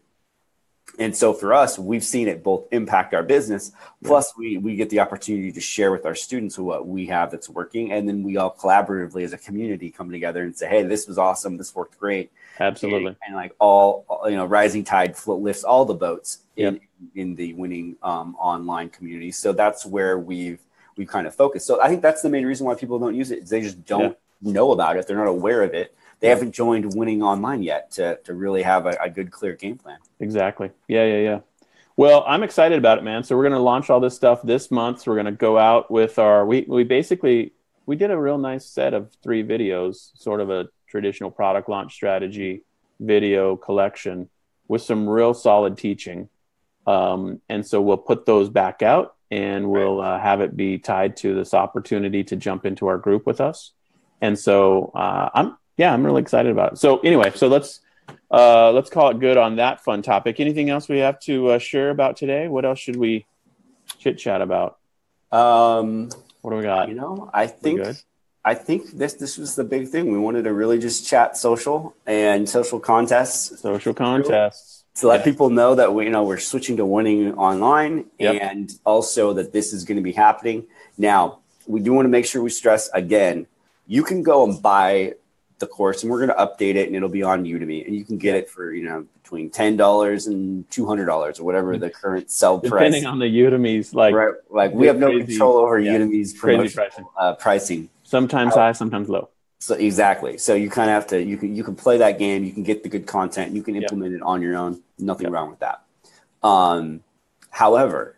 And 0.99 1.15
so 1.15 1.34
for 1.34 1.53
us, 1.53 1.77
we've 1.77 2.03
seen 2.03 2.27
it 2.27 2.43
both 2.43 2.65
impact 2.71 3.13
our 3.13 3.23
business, 3.23 3.71
plus 4.03 4.34
we, 4.38 4.58
we 4.58 4.75
get 4.75 4.89
the 4.89 4.99
opportunity 4.99 5.51
to 5.51 5.62
share 5.62 5.91
with 5.91 6.05
our 6.05 6.15
students 6.15 6.58
what 6.58 6.88
we 6.88 7.05
have 7.08 7.31
that's 7.31 7.49
working. 7.49 7.91
And 7.91 8.08
then 8.08 8.23
we 8.23 8.38
all 8.38 8.55
collaboratively 8.55 9.23
as 9.23 9.34
a 9.34 9.38
community 9.38 9.91
come 9.91 10.10
together 10.10 10.43
and 10.43 10.55
say, 10.55 10.67
hey, 10.67 10.84
this 10.84 11.08
was 11.08 11.17
awesome. 11.17 11.58
This 11.58 11.75
worked 11.75 11.99
great. 11.99 12.31
Absolutely. 12.60 13.08
and, 13.08 13.15
and 13.27 13.36
like 13.36 13.53
all 13.60 14.05
you 14.25 14.36
know 14.36 14.45
rising 14.45 14.84
tide 14.84 15.17
float 15.17 15.41
lifts 15.41 15.63
all 15.63 15.84
the 15.84 15.93
boats 15.93 16.39
in 16.55 16.79
in 17.13 17.36
the 17.36 17.53
winning 17.53 17.97
um, 18.01 18.36
online 18.39 18.89
community. 18.89 19.31
So 19.31 19.51
that's 19.51 19.86
where 19.86 20.17
we've 20.17 20.62
we've 20.95 21.08
kind 21.08 21.27
of 21.27 21.36
focused. 21.36 21.67
So 21.67 21.81
i 21.81 21.89
think 21.89 22.01
that's 22.01 22.21
the 22.21 22.29
main 22.29 22.45
reason 22.45 22.65
why 22.65 22.75
people 22.75 22.97
don't 22.99 23.15
use 23.15 23.31
it 23.31 23.43
is 23.43 23.49
they 23.49 23.62
just 23.62 23.86
don't 23.86 24.17
know 24.41 24.71
about 24.71 24.95
it. 24.95 25.08
They're 25.08 25.17
not 25.17 25.27
aware 25.27 25.63
of 25.63 25.73
it 25.73 25.95
they 26.19 26.30
haven't 26.30 26.54
joined 26.54 26.95
winning 26.95 27.21
online 27.21 27.62
yet 27.62 27.91
to, 27.91 28.17
to 28.23 28.34
really 28.34 28.63
have 28.63 28.86
a, 28.86 28.97
a 29.01 29.10
good 29.10 29.32
clear 29.32 29.54
game 29.54 29.78
plan 29.78 29.97
Exactly. 30.19 30.71
Yeah, 30.88 31.06
yeah, 31.06 31.19
yeah. 31.19 31.39
Well, 31.97 32.23
I'm 32.28 32.43
excited 32.43 32.78
about 32.78 32.97
it, 32.97 33.04
man. 33.04 33.23
So 33.23 33.38
we're 33.38 33.43
going 33.43 33.54
to 33.54 33.60
launch 33.60 33.89
all 33.89 33.99
this 33.99 34.15
stuff 34.15 34.41
this 34.43 34.69
month. 34.69 35.01
So 35.01 35.12
we're 35.12 35.21
going 35.21 35.25
to 35.28 35.32
go 35.32 35.58
out 35.58 35.89
with 35.89 36.19
our 36.19 36.45
we 36.45 36.65
we 36.67 36.84
basically 36.84 37.54
we 37.86 37.95
did 37.95 38.12
a 38.12 38.17
real 38.17 38.38
nice 38.38 38.65
set 38.65 38.93
of 38.93 39.12
three 39.23 39.43
videos, 39.43 40.12
sort 40.15 40.41
of 40.41 40.49
a 40.49 40.67
traditional 40.88 41.32
product 41.32 41.69
launch 41.69 41.93
strategy 41.93 42.63
video 42.99 43.56
collection 43.56 44.30
with 44.67 44.82
some 44.82 45.08
real 45.08 45.34
solid 45.34 45.78
teaching. 45.78 46.30
Um, 46.88 47.41
and 47.49 47.65
so 47.65 47.82
we'll 47.82 47.97
put 47.97 48.25
those 48.25 48.49
back 48.49 48.82
out 48.82 49.15
and 49.32 49.69
we'll 49.69 50.01
uh, 50.01 50.19
have 50.19 50.41
it 50.41 50.56
be 50.56 50.78
tied 50.78 51.17
to 51.17 51.34
this 51.36 51.54
opportunity 51.54 52.23
to 52.25 52.36
jump 52.36 52.65
into 52.65 52.88
our 52.88 52.97
group 52.97 53.25
with 53.25 53.41
us. 53.41 53.71
And 54.21 54.38
so 54.38 54.91
uh, 54.95 55.30
I'm 55.34 55.58
yeah, 55.78 55.94
I'm 55.94 56.06
really 56.06 56.22
excited 56.22 56.52
about 56.52 56.74
it. 56.74 56.78
So 56.78 57.00
anyway, 57.00 57.32
so 57.36 57.48
let's 57.48 57.82
uh, 58.32 58.72
let's 58.72 58.90
call 58.90 59.10
it 59.10 59.20
good 59.20 59.38
on 59.38 59.56
that 59.58 59.84
fun 59.84 60.02
topic. 60.02 60.40
Anything 60.40 60.70
else 60.70 60.88
we 60.90 61.00
have 61.00 61.20
to 61.22 61.52
uh, 61.52 61.60
share 61.60 61.90
about 61.90 62.18
today? 62.18 62.48
What 62.48 62.66
else 62.66 62.80
should 62.80 62.96
we 62.96 63.26
chit 64.00 64.18
chat 64.18 64.42
about? 64.42 64.78
um, 65.32 66.10
What 66.42 66.52
do 66.52 66.58
we 66.58 66.64
got? 66.64 66.88
you 66.90 66.96
know 66.96 67.30
i 67.34 67.48
think 67.48 67.82
i 68.46 68.54
think 68.54 68.92
this 68.92 69.14
this 69.16 69.38
was 69.38 69.56
the 69.56 69.64
big 69.64 69.88
thing 69.90 70.12
we 70.12 70.20
wanted 70.20 70.44
to 70.44 70.54
really 70.54 70.78
just 70.80 71.08
chat 71.08 71.36
social 71.36 71.96
and 72.06 72.48
social 72.48 72.80
contests 72.80 73.60
Social 73.60 73.94
contests. 73.94 74.84
to 74.96 75.08
let 75.08 75.20
Yeah. 75.22 75.24
people 75.32 75.50
know 75.50 75.74
that 75.76 75.94
we 75.94 76.06
you 76.06 76.12
know 76.12 76.24
we're 76.24 76.38
switching 76.52 76.78
to 76.78 76.86
winning 76.86 77.34
online 77.34 78.06
Yep. 78.20 78.42
and 78.42 78.72
also 78.86 79.34
that 79.34 79.52
this 79.52 79.74
is 79.74 79.84
going 79.84 79.98
to 79.98 80.04
be 80.04 80.14
happening 80.14 80.66
now 80.98 81.40
we 81.68 81.80
do 81.82 81.92
want 81.94 82.06
to 82.06 82.10
make 82.18 82.26
sure 82.26 82.42
we 82.44 82.52
stress 82.52 82.84
again 82.94 83.48
you 83.88 84.04
can 84.04 84.22
go 84.24 84.44
and 84.46 84.62
buy 84.62 85.14
the 85.60 85.68
course 85.68 86.04
and 86.04 86.12
we're 86.12 86.26
going 86.26 86.30
to 86.30 86.36
update 86.36 86.76
it 86.76 86.88
and 86.88 86.96
it'll 86.96 87.08
be 87.08 87.24
on 87.24 87.46
udemy 87.46 87.86
and 87.86 87.96
you 87.96 88.04
can 88.04 88.18
get 88.18 88.36
it 88.36 88.50
for 88.50 88.74
you 88.74 88.84
know 88.84 89.06
between 89.24 89.50
$10 89.50 90.28
and 90.28 90.70
$200 90.70 91.39
or 91.39 91.44
whatever 91.44 91.78
the 91.78 91.89
current 91.89 92.30
sell 92.30 92.60
price 92.60 92.72
Depending 92.72 93.06
on 93.06 93.20
the 93.20 93.26
Udemy's, 93.26 93.94
like 93.94 94.13
right 94.13 94.34
like 94.50 94.74
we 94.74 94.88
have 94.88 94.98
no 94.98 95.08
crazy- 95.08 95.28
control 95.28 95.58
over 95.58 95.80
yeah, 95.80 95.98
udemy's 95.98 96.34
promotional 96.34 96.88
pricing. 96.88 97.06
uh, 97.18 97.34
pricing 97.36 97.89
Sometimes 98.06 98.54
high, 98.54 98.72
sometimes 98.72 99.10
low. 99.10 99.30
So 99.60 99.74
exactly. 99.74 100.38
So 100.38 100.54
you 100.54 100.70
kind 100.70 100.89
of 100.89 100.94
have 100.94 101.08
to 101.08 101.22
you 101.22 101.38
can 101.38 101.56
you 101.56 101.63
can 101.63 101.76
play 101.76 101.98
that 101.98 102.20
game. 102.20 102.44
You 102.44 102.52
can 102.52 102.63
get 102.63 102.84
the 102.84 102.89
good 102.89 103.08
content. 103.08 103.54
You 103.54 103.63
can 103.63 103.76
implement 103.76 104.12
yep. 104.12 104.22
it 104.22 104.24
on 104.24 104.41
your 104.41 104.56
own. 104.56 104.82
Nothing 105.00 105.26
yep. 105.26 105.34
wrong 105.34 105.50
with 105.50 105.60
that. 105.60 105.82
Um, 106.44 107.04
however, 107.50 108.15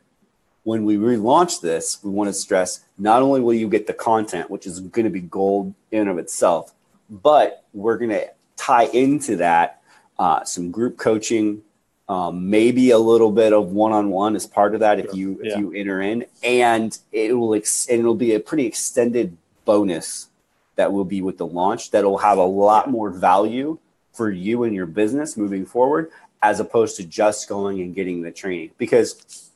when 0.63 0.83
we 0.83 0.97
relaunch 0.97 1.61
this, 1.61 2.03
we 2.03 2.11
want 2.11 2.27
to 2.27 2.33
stress 2.33 2.81
not 2.97 3.21
only 3.21 3.39
will 3.39 3.53
you 3.53 3.69
get 3.69 3.87
the 3.87 3.93
content, 3.93 4.51
which 4.51 4.67
is 4.67 4.81
going 4.81 5.05
to 5.05 5.09
be 5.09 5.21
gold 5.21 5.73
in 5.91 6.09
of 6.09 6.17
itself, 6.17 6.73
but 7.09 7.63
we're 7.73 7.97
going 7.97 8.11
to 8.11 8.27
tie 8.55 8.85
into 8.85 9.37
that 9.37 9.81
uh, 10.19 10.43
some 10.43 10.71
group 10.71 10.97
coaching, 10.97 11.61
um, 12.09 12.49
maybe 12.49 12.91
a 12.91 12.97
little 12.97 13.31
bit 13.31 13.53
of 13.53 13.71
one-on-one 13.71 14.35
as 14.35 14.47
part 14.47 14.73
of 14.73 14.79
that 14.79 14.99
if 14.99 15.13
you 15.13 15.39
if 15.43 15.57
you 15.57 15.73
enter 15.73 16.01
in, 16.01 16.25
and 16.43 16.97
it 17.11 17.33
will 17.33 17.53
ex- 17.53 17.87
and 17.87 17.99
it'll 17.99 18.15
be 18.15 18.33
a 18.33 18.39
pretty 18.39 18.65
extended 18.65 19.37
bonus 19.65 20.29
that 20.75 20.91
will 20.93 21.05
be 21.05 21.21
with 21.21 21.37
the 21.37 21.45
launch 21.45 21.91
that 21.91 22.03
will 22.05 22.19
have 22.19 22.37
a 22.37 22.43
lot 22.43 22.89
more 22.89 23.09
value 23.09 23.77
for 24.13 24.31
you 24.31 24.63
and 24.63 24.73
your 24.73 24.85
business 24.85 25.37
moving 25.37 25.65
forward 25.65 26.09
as 26.41 26.59
opposed 26.59 26.95
to 26.95 27.03
just 27.03 27.49
going 27.49 27.81
and 27.81 27.93
getting 27.93 28.21
the 28.21 28.31
training. 28.31 28.71
Because 28.77 29.51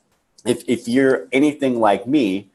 if, 0.45 0.63
if 0.67 0.87
you're 0.87 1.27
anything 1.31 1.79
like 1.79 2.05
me 2.05 2.49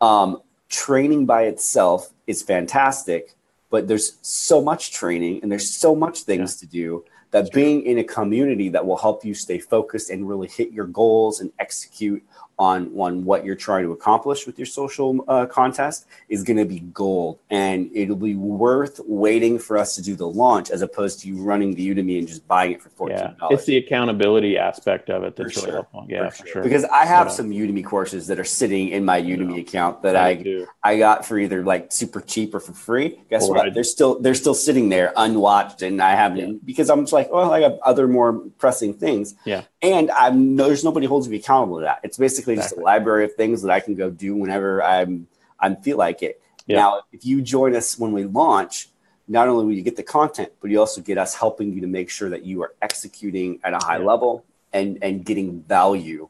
um, 0.00 0.40
training 0.68 1.26
by 1.26 1.42
itself 1.42 2.10
is 2.26 2.42
fantastic 2.42 3.34
but 3.72 3.88
there's 3.88 4.18
so 4.20 4.60
much 4.60 4.92
training 4.92 5.40
and 5.42 5.50
there's 5.50 5.68
so 5.74 5.96
much 5.96 6.20
things 6.20 6.54
yeah. 6.54 6.60
to 6.60 6.66
do 6.70 7.04
that 7.30 7.50
being 7.52 7.82
in 7.86 7.96
a 7.98 8.04
community 8.04 8.68
that 8.68 8.84
will 8.84 8.98
help 8.98 9.24
you 9.24 9.32
stay 9.32 9.58
focused 9.58 10.10
and 10.10 10.28
really 10.28 10.46
hit 10.46 10.70
your 10.70 10.86
goals 10.86 11.40
and 11.40 11.50
execute 11.58 12.22
on, 12.58 12.92
on 12.98 13.24
what 13.24 13.44
you're 13.44 13.56
trying 13.56 13.84
to 13.84 13.92
accomplish 13.92 14.46
with 14.46 14.58
your 14.58 14.66
social 14.66 15.24
uh, 15.28 15.46
contest 15.46 16.06
is 16.28 16.42
going 16.42 16.56
to 16.56 16.64
be 16.64 16.80
gold. 16.80 17.38
And 17.50 17.90
it'll 17.94 18.16
be 18.16 18.34
worth 18.34 19.00
waiting 19.06 19.58
for 19.58 19.76
us 19.78 19.94
to 19.96 20.02
do 20.02 20.14
the 20.14 20.28
launch 20.28 20.70
as 20.70 20.82
opposed 20.82 21.20
to 21.20 21.28
you 21.28 21.42
running 21.42 21.74
the 21.74 21.94
Udemy 21.94 22.18
and 22.18 22.28
just 22.28 22.46
buying 22.46 22.72
it 22.72 22.82
for 22.82 22.90
$14. 22.90 23.10
Yeah, 23.10 23.34
it's 23.50 23.64
the 23.64 23.76
accountability 23.76 24.58
aspect 24.58 25.10
of 25.10 25.24
it 25.24 25.36
that's 25.36 25.54
for 25.54 25.60
really 25.60 25.66
sure. 25.66 25.74
helpful. 25.74 26.06
Yeah, 26.08 26.28
for, 26.30 26.36
for 26.36 26.46
sure. 26.46 26.62
Because 26.62 26.84
I 26.84 27.04
have 27.04 27.30
some 27.32 27.50
Udemy 27.50 27.84
courses 27.84 28.26
that 28.28 28.38
are 28.38 28.44
sitting 28.44 28.88
in 28.88 29.04
my 29.04 29.20
Udemy 29.20 29.60
account 29.60 30.02
that 30.02 30.16
I, 30.16 30.30
I, 30.30 30.92
I 30.92 30.98
got 30.98 31.24
for 31.26 31.38
either 31.38 31.62
like 31.64 31.92
super 31.92 32.20
cheap 32.20 32.54
or 32.54 32.60
for 32.60 32.72
free. 32.72 33.20
Guess 33.30 33.48
or 33.48 33.54
what? 33.54 33.66
I, 33.66 33.70
they're 33.70 33.84
still 33.84 34.20
they're 34.20 34.34
still 34.34 34.54
sitting 34.54 34.88
there 34.88 35.12
unwatched 35.16 35.82
and 35.82 36.00
I 36.02 36.14
haven't 36.14 36.38
yeah. 36.38 36.58
because 36.64 36.90
I'm 36.90 37.00
just 37.00 37.12
like, 37.12 37.30
well, 37.32 37.52
I 37.52 37.60
have 37.60 37.78
other 37.82 38.06
more 38.08 38.32
pressing 38.58 38.94
things. 38.94 39.34
Yeah. 39.44 39.62
And 39.80 40.10
I'm 40.10 40.56
there's 40.56 40.84
nobody 40.84 41.06
holds 41.06 41.28
me 41.28 41.36
accountable 41.36 41.78
to 41.78 41.84
that. 41.84 42.00
It's 42.02 42.16
basically 42.16 42.41
exactly. 42.48 42.56
just 42.56 42.76
a 42.76 42.80
library 42.80 43.24
of 43.24 43.34
things 43.34 43.62
that 43.62 43.70
I 43.70 43.80
can 43.80 43.94
go 43.94 44.10
do 44.10 44.34
whenever 44.34 44.82
I'm 44.82 45.26
I 45.58 45.74
feel 45.76 45.96
like 45.96 46.22
it. 46.22 46.42
Yeah. 46.66 46.76
Now, 46.76 47.02
if 47.12 47.24
you 47.24 47.40
join 47.40 47.74
us 47.76 47.98
when 47.98 48.12
we 48.12 48.24
launch, 48.24 48.88
not 49.28 49.48
only 49.48 49.64
will 49.64 49.72
you 49.72 49.82
get 49.82 49.96
the 49.96 50.02
content, 50.02 50.50
but 50.60 50.70
you 50.70 50.80
also 50.80 51.00
get 51.00 51.18
us 51.18 51.34
helping 51.34 51.72
you 51.72 51.80
to 51.80 51.86
make 51.86 52.10
sure 52.10 52.28
that 52.30 52.44
you 52.44 52.62
are 52.62 52.74
executing 52.82 53.60
at 53.62 53.72
a 53.72 53.78
high 53.78 53.98
yeah. 53.98 54.04
level 54.04 54.44
and 54.72 54.98
and 55.02 55.24
getting 55.24 55.62
value 55.62 56.28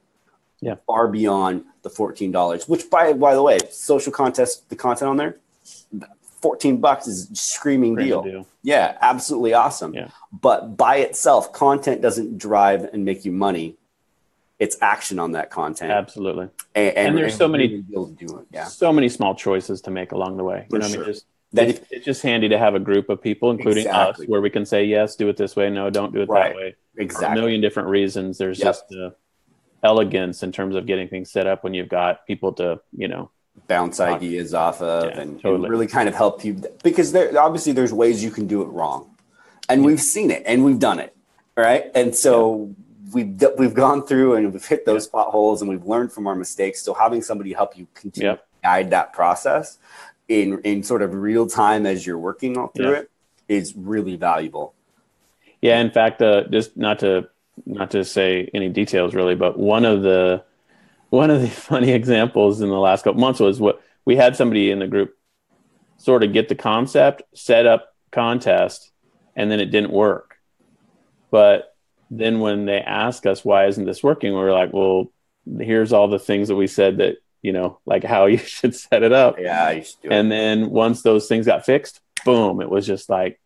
yeah. 0.61 0.75
far 0.87 1.09
beyond 1.09 1.65
the 1.83 1.91
fourteen 1.91 2.31
dollars. 2.31 2.69
Which 2.69 2.91
by 2.91 3.13
by 3.15 3.35
the 3.35 3.43
way, 3.43 3.59
social 3.71 4.13
contest, 4.13 4.69
the 4.69 4.77
content 4.77 5.09
on 5.09 5.17
there, 5.17 5.39
14 6.43 6.79
bucks 6.79 7.07
is 7.07 7.29
screaming 7.33 7.95
deal. 7.95 8.23
deal. 8.23 8.47
Yeah, 8.63 8.99
absolutely 9.01 9.55
awesome. 9.55 9.95
Yeah. 9.95 10.09
But 10.33 10.77
by 10.77 10.97
itself, 10.97 11.53
content 11.53 12.03
doesn't 12.03 12.37
drive 12.37 12.85
and 12.93 13.05
make 13.05 13.25
you 13.25 13.31
money. 13.31 13.77
It's 14.59 14.77
action 14.81 15.19
on 15.19 15.33
that 15.33 15.51
content. 15.51 15.91
Absolutely. 15.91 16.49
And, 16.75 16.89
and, 16.89 17.09
and 17.09 17.19
there's 17.19 17.33
and 17.33 17.39
so 17.39 17.49
many 17.49 17.85
yeah. 18.53 18.65
so 18.65 18.93
many 18.93 19.09
small 19.09 19.35
choices 19.35 19.81
to 19.83 19.91
make 19.91 20.13
along 20.13 20.37
the 20.37 20.45
way. 20.45 20.67
You 20.71 20.79
know, 20.79 20.87
sure. 20.87 20.95
I 20.95 21.05
mean, 21.05 21.13
just 21.13 21.27
that 21.55 21.69
it's, 21.69 21.79
if, 21.81 21.93
it's, 21.93 22.05
just 22.05 22.23
handy 22.23 22.49
to 22.49 22.59
have 22.59 22.75
a 22.75 22.81
group 22.81 23.09
of 23.09 23.21
people, 23.21 23.51
including 23.51 23.87
exactly. 23.87 24.27
us, 24.27 24.29
where 24.29 24.41
we 24.41 24.51
can 24.51 24.65
say 24.65 24.85
yes, 24.85 25.17
do 25.17 25.29
it 25.29 25.37
this 25.37 25.57
way, 25.57 25.69
no, 25.69 25.91
don't 25.91 26.13
do 26.13 26.23
it 26.23 26.29
right. 26.29 26.51
that 26.51 26.57
way. 26.57 26.77
Exactly. 26.97 27.27
For 27.27 27.33
a 27.33 27.35
million 27.35 27.61
different 27.61 27.89
reasons. 27.89 28.39
There's 28.39 28.59
yep. 28.59 28.67
just 28.67 28.89
the 28.89 29.15
elegance 29.83 30.43
in 30.43 30.53
terms 30.53 30.77
of 30.77 30.87
getting 30.87 31.09
things 31.09 31.31
set 31.31 31.47
up 31.47 31.65
when 31.65 31.75
you've 31.75 31.89
got 31.89 32.27
people 32.27 32.53
to, 32.55 32.81
you 32.97 33.09
know, 33.09 33.31
bounce 33.67 34.01
ideas 34.01 34.55
off 34.55 34.81
of 34.81 35.11
yeah, 35.11 35.21
and, 35.21 35.41
totally. 35.43 35.65
and, 35.65 35.71
really 35.71 35.87
kind 35.87 36.09
of 36.09 36.15
help 36.15 36.43
you 36.45 36.63
because 36.83 37.13
there 37.13 37.39
obviously 37.39 37.73
there's 37.73 37.93
ways 37.93 38.25
you 38.25 38.31
can 38.31 38.47
do 38.47 38.63
it 38.63 38.67
wrong 38.67 39.15
and 39.69 39.83
yeah. 39.83 39.87
we've 39.89 40.01
seen 40.01 40.31
it 40.31 40.43
and 40.47 40.65
we've 40.65 40.79
done 40.79 40.99
it 40.99 41.15
right 41.55 41.91
and 41.95 42.15
so. 42.15 42.75
We've 43.13 43.43
we've 43.59 43.75
gone 43.75 44.07
through 44.07 44.35
and 44.35 44.53
we've 44.53 44.67
hit 44.67 44.87
those 44.87 45.07
potholes 45.07 45.63
and 45.63 45.71
we've 45.71 45.85
learned 45.85 46.13
from 46.13 46.27
our 46.27 46.35
mistakes. 46.35 46.83
So 46.83 46.95
having 46.95 47.23
somebody 47.23 47.53
help 47.53 47.77
you 47.77 47.87
continue 47.95 48.33
to 48.33 48.41
guide 48.63 48.91
that 48.91 49.13
process 49.13 49.79
in 50.29 50.61
in 50.63 50.83
sort 50.83 51.03
of 51.03 51.15
real 51.15 51.47
time 51.47 51.87
as 51.87 52.07
you're 52.07 52.19
working 52.19 52.57
all 52.57 52.69
through 52.69 52.93
it 52.93 53.11
is 53.49 53.75
really 53.77 54.17
valuable. 54.17 54.75
Yeah 55.61 55.81
in 55.81 55.91
fact 55.91 56.23
uh, 56.23 56.45
just 56.49 56.77
not 56.77 56.99
to 57.01 57.29
not 57.67 57.91
to 57.91 58.05
say 58.05 58.49
any 58.55 58.69
details 58.69 59.15
really 59.15 59.35
but 59.35 59.59
one 59.59 59.85
of 59.85 60.03
the 60.03 60.43
one 61.11 61.31
of 61.31 61.43
the 61.43 61.49
funny 61.69 61.91
examples 61.91 62.61
in 62.61 62.69
the 62.69 62.79
last 62.79 63.05
couple 63.05 63.21
months 63.21 63.41
was 63.41 63.61
what 63.61 63.83
we 64.05 64.17
had 64.17 64.37
somebody 64.37 64.71
in 64.71 64.79
the 64.79 64.87
group 64.87 65.17
sort 66.03 66.25
of 66.25 66.33
get 66.33 66.49
the 66.49 66.55
concept, 66.57 67.23
set 67.33 67.65
up 67.65 67.95
contest, 68.11 68.91
and 69.37 69.51
then 69.51 69.61
it 69.61 69.67
didn't 69.67 69.93
work. 69.93 70.39
But 71.31 71.72
then 72.19 72.41
when 72.41 72.67
they 72.67 72.81
ask 72.81 73.27
us 73.27 73.45
why 73.45 73.67
isn't 73.67 73.85
this 73.85 74.03
working, 74.03 74.33
we 74.33 74.41
are 74.41 74.53
like, 74.53 74.73
well, 74.73 75.11
here's 75.59 75.93
all 75.93 76.09
the 76.09 76.19
things 76.19 76.49
that 76.49 76.57
we 76.57 76.67
said 76.67 76.99
that 76.99 77.17
you 77.43 77.53
know, 77.53 77.81
like 77.85 78.05
how 78.05 78.27
you 78.27 78.39
should 78.39 78.75
set 78.75 79.03
it 79.03 79.13
up. 79.13 79.39
Yeah, 79.39 79.67
I 79.67 79.73
used 79.73 80.01
to. 80.03 80.11
And 80.11 80.31
then 80.31 80.71
once 80.71 81.03
those 81.03 81.27
things 81.27 81.47
got 81.47 81.67
fixed, 81.67 82.01
boom, 82.25 82.61
it 82.61 82.71
was 82.71 82.87
just 82.87 83.11
like 83.11 83.39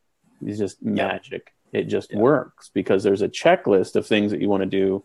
it's 0.45 0.59
just 0.59 0.83
magic. 0.83 1.53
It 1.73 1.85
just 1.85 2.15
works 2.15 2.71
because 2.73 3.03
there's 3.03 3.23
a 3.23 3.29
checklist 3.29 3.97
of 3.97 4.07
things 4.07 4.31
that 4.31 4.41
you 4.41 4.49
want 4.49 4.63
to 4.63 4.69
do 4.69 5.05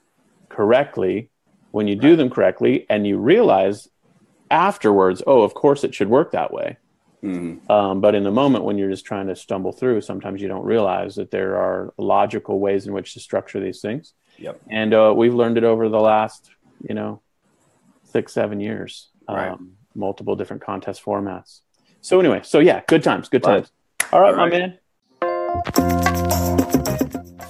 correctly 0.50 1.30
when 1.72 1.88
you 1.88 1.96
do 1.96 2.16
them 2.16 2.30
correctly 2.30 2.86
and 2.90 3.08
you 3.08 3.18
realize 3.18 3.88
afterwards, 4.50 5.24
oh, 5.26 5.42
of 5.42 5.54
course 5.54 5.84
it 5.84 5.96
should 5.96 6.10
work 6.10 6.32
that 6.32 6.54
way. 6.54 6.78
Mm-hmm. 7.24 7.72
Um, 7.72 8.02
but 8.02 8.16
in 8.16 8.24
the 8.24 8.32
moment 8.32 8.64
when 8.64 8.78
you're 8.78 8.90
just 8.90 9.06
trying 9.06 9.28
to 9.28 9.36
stumble 9.36 9.72
through, 9.72 10.02
sometimes 10.02 10.42
you 10.42 10.48
don't 10.48 10.66
realize 10.66 11.16
that 11.16 11.32
there 11.32 11.58
are 11.58 11.94
logical 11.98 12.60
ways 12.60 12.88
in 12.88 12.94
which 12.94 13.14
to 13.14 13.20
structure 13.20 13.60
these 13.60 13.82
things. 13.82 14.14
Yep. 14.38 14.60
And 14.70 14.94
uh, 14.94 15.14
we've 15.16 15.36
learned 15.36 15.58
it 15.58 15.64
over 15.64 15.88
the 15.88 16.00
last, 16.00 16.50
you 16.82 16.96
know, 16.96 17.22
six, 18.04 18.34
seven 18.34 18.60
years, 18.60 19.10
um, 19.28 19.36
right. 19.36 19.58
multiple 19.94 20.36
different 20.36 20.64
contest 20.64 21.04
formats. 21.04 21.62
So 22.02 22.20
anyway, 22.20 22.42
so 22.44 22.60
yeah, 22.60 22.82
good 22.88 23.04
times, 23.04 23.30
good 23.30 23.44
times. 23.44 23.72
All 24.12 24.20
right, 24.20 24.34
All 24.34 24.48
right. 24.48 24.52
my 24.52 24.58
man. 24.60 24.78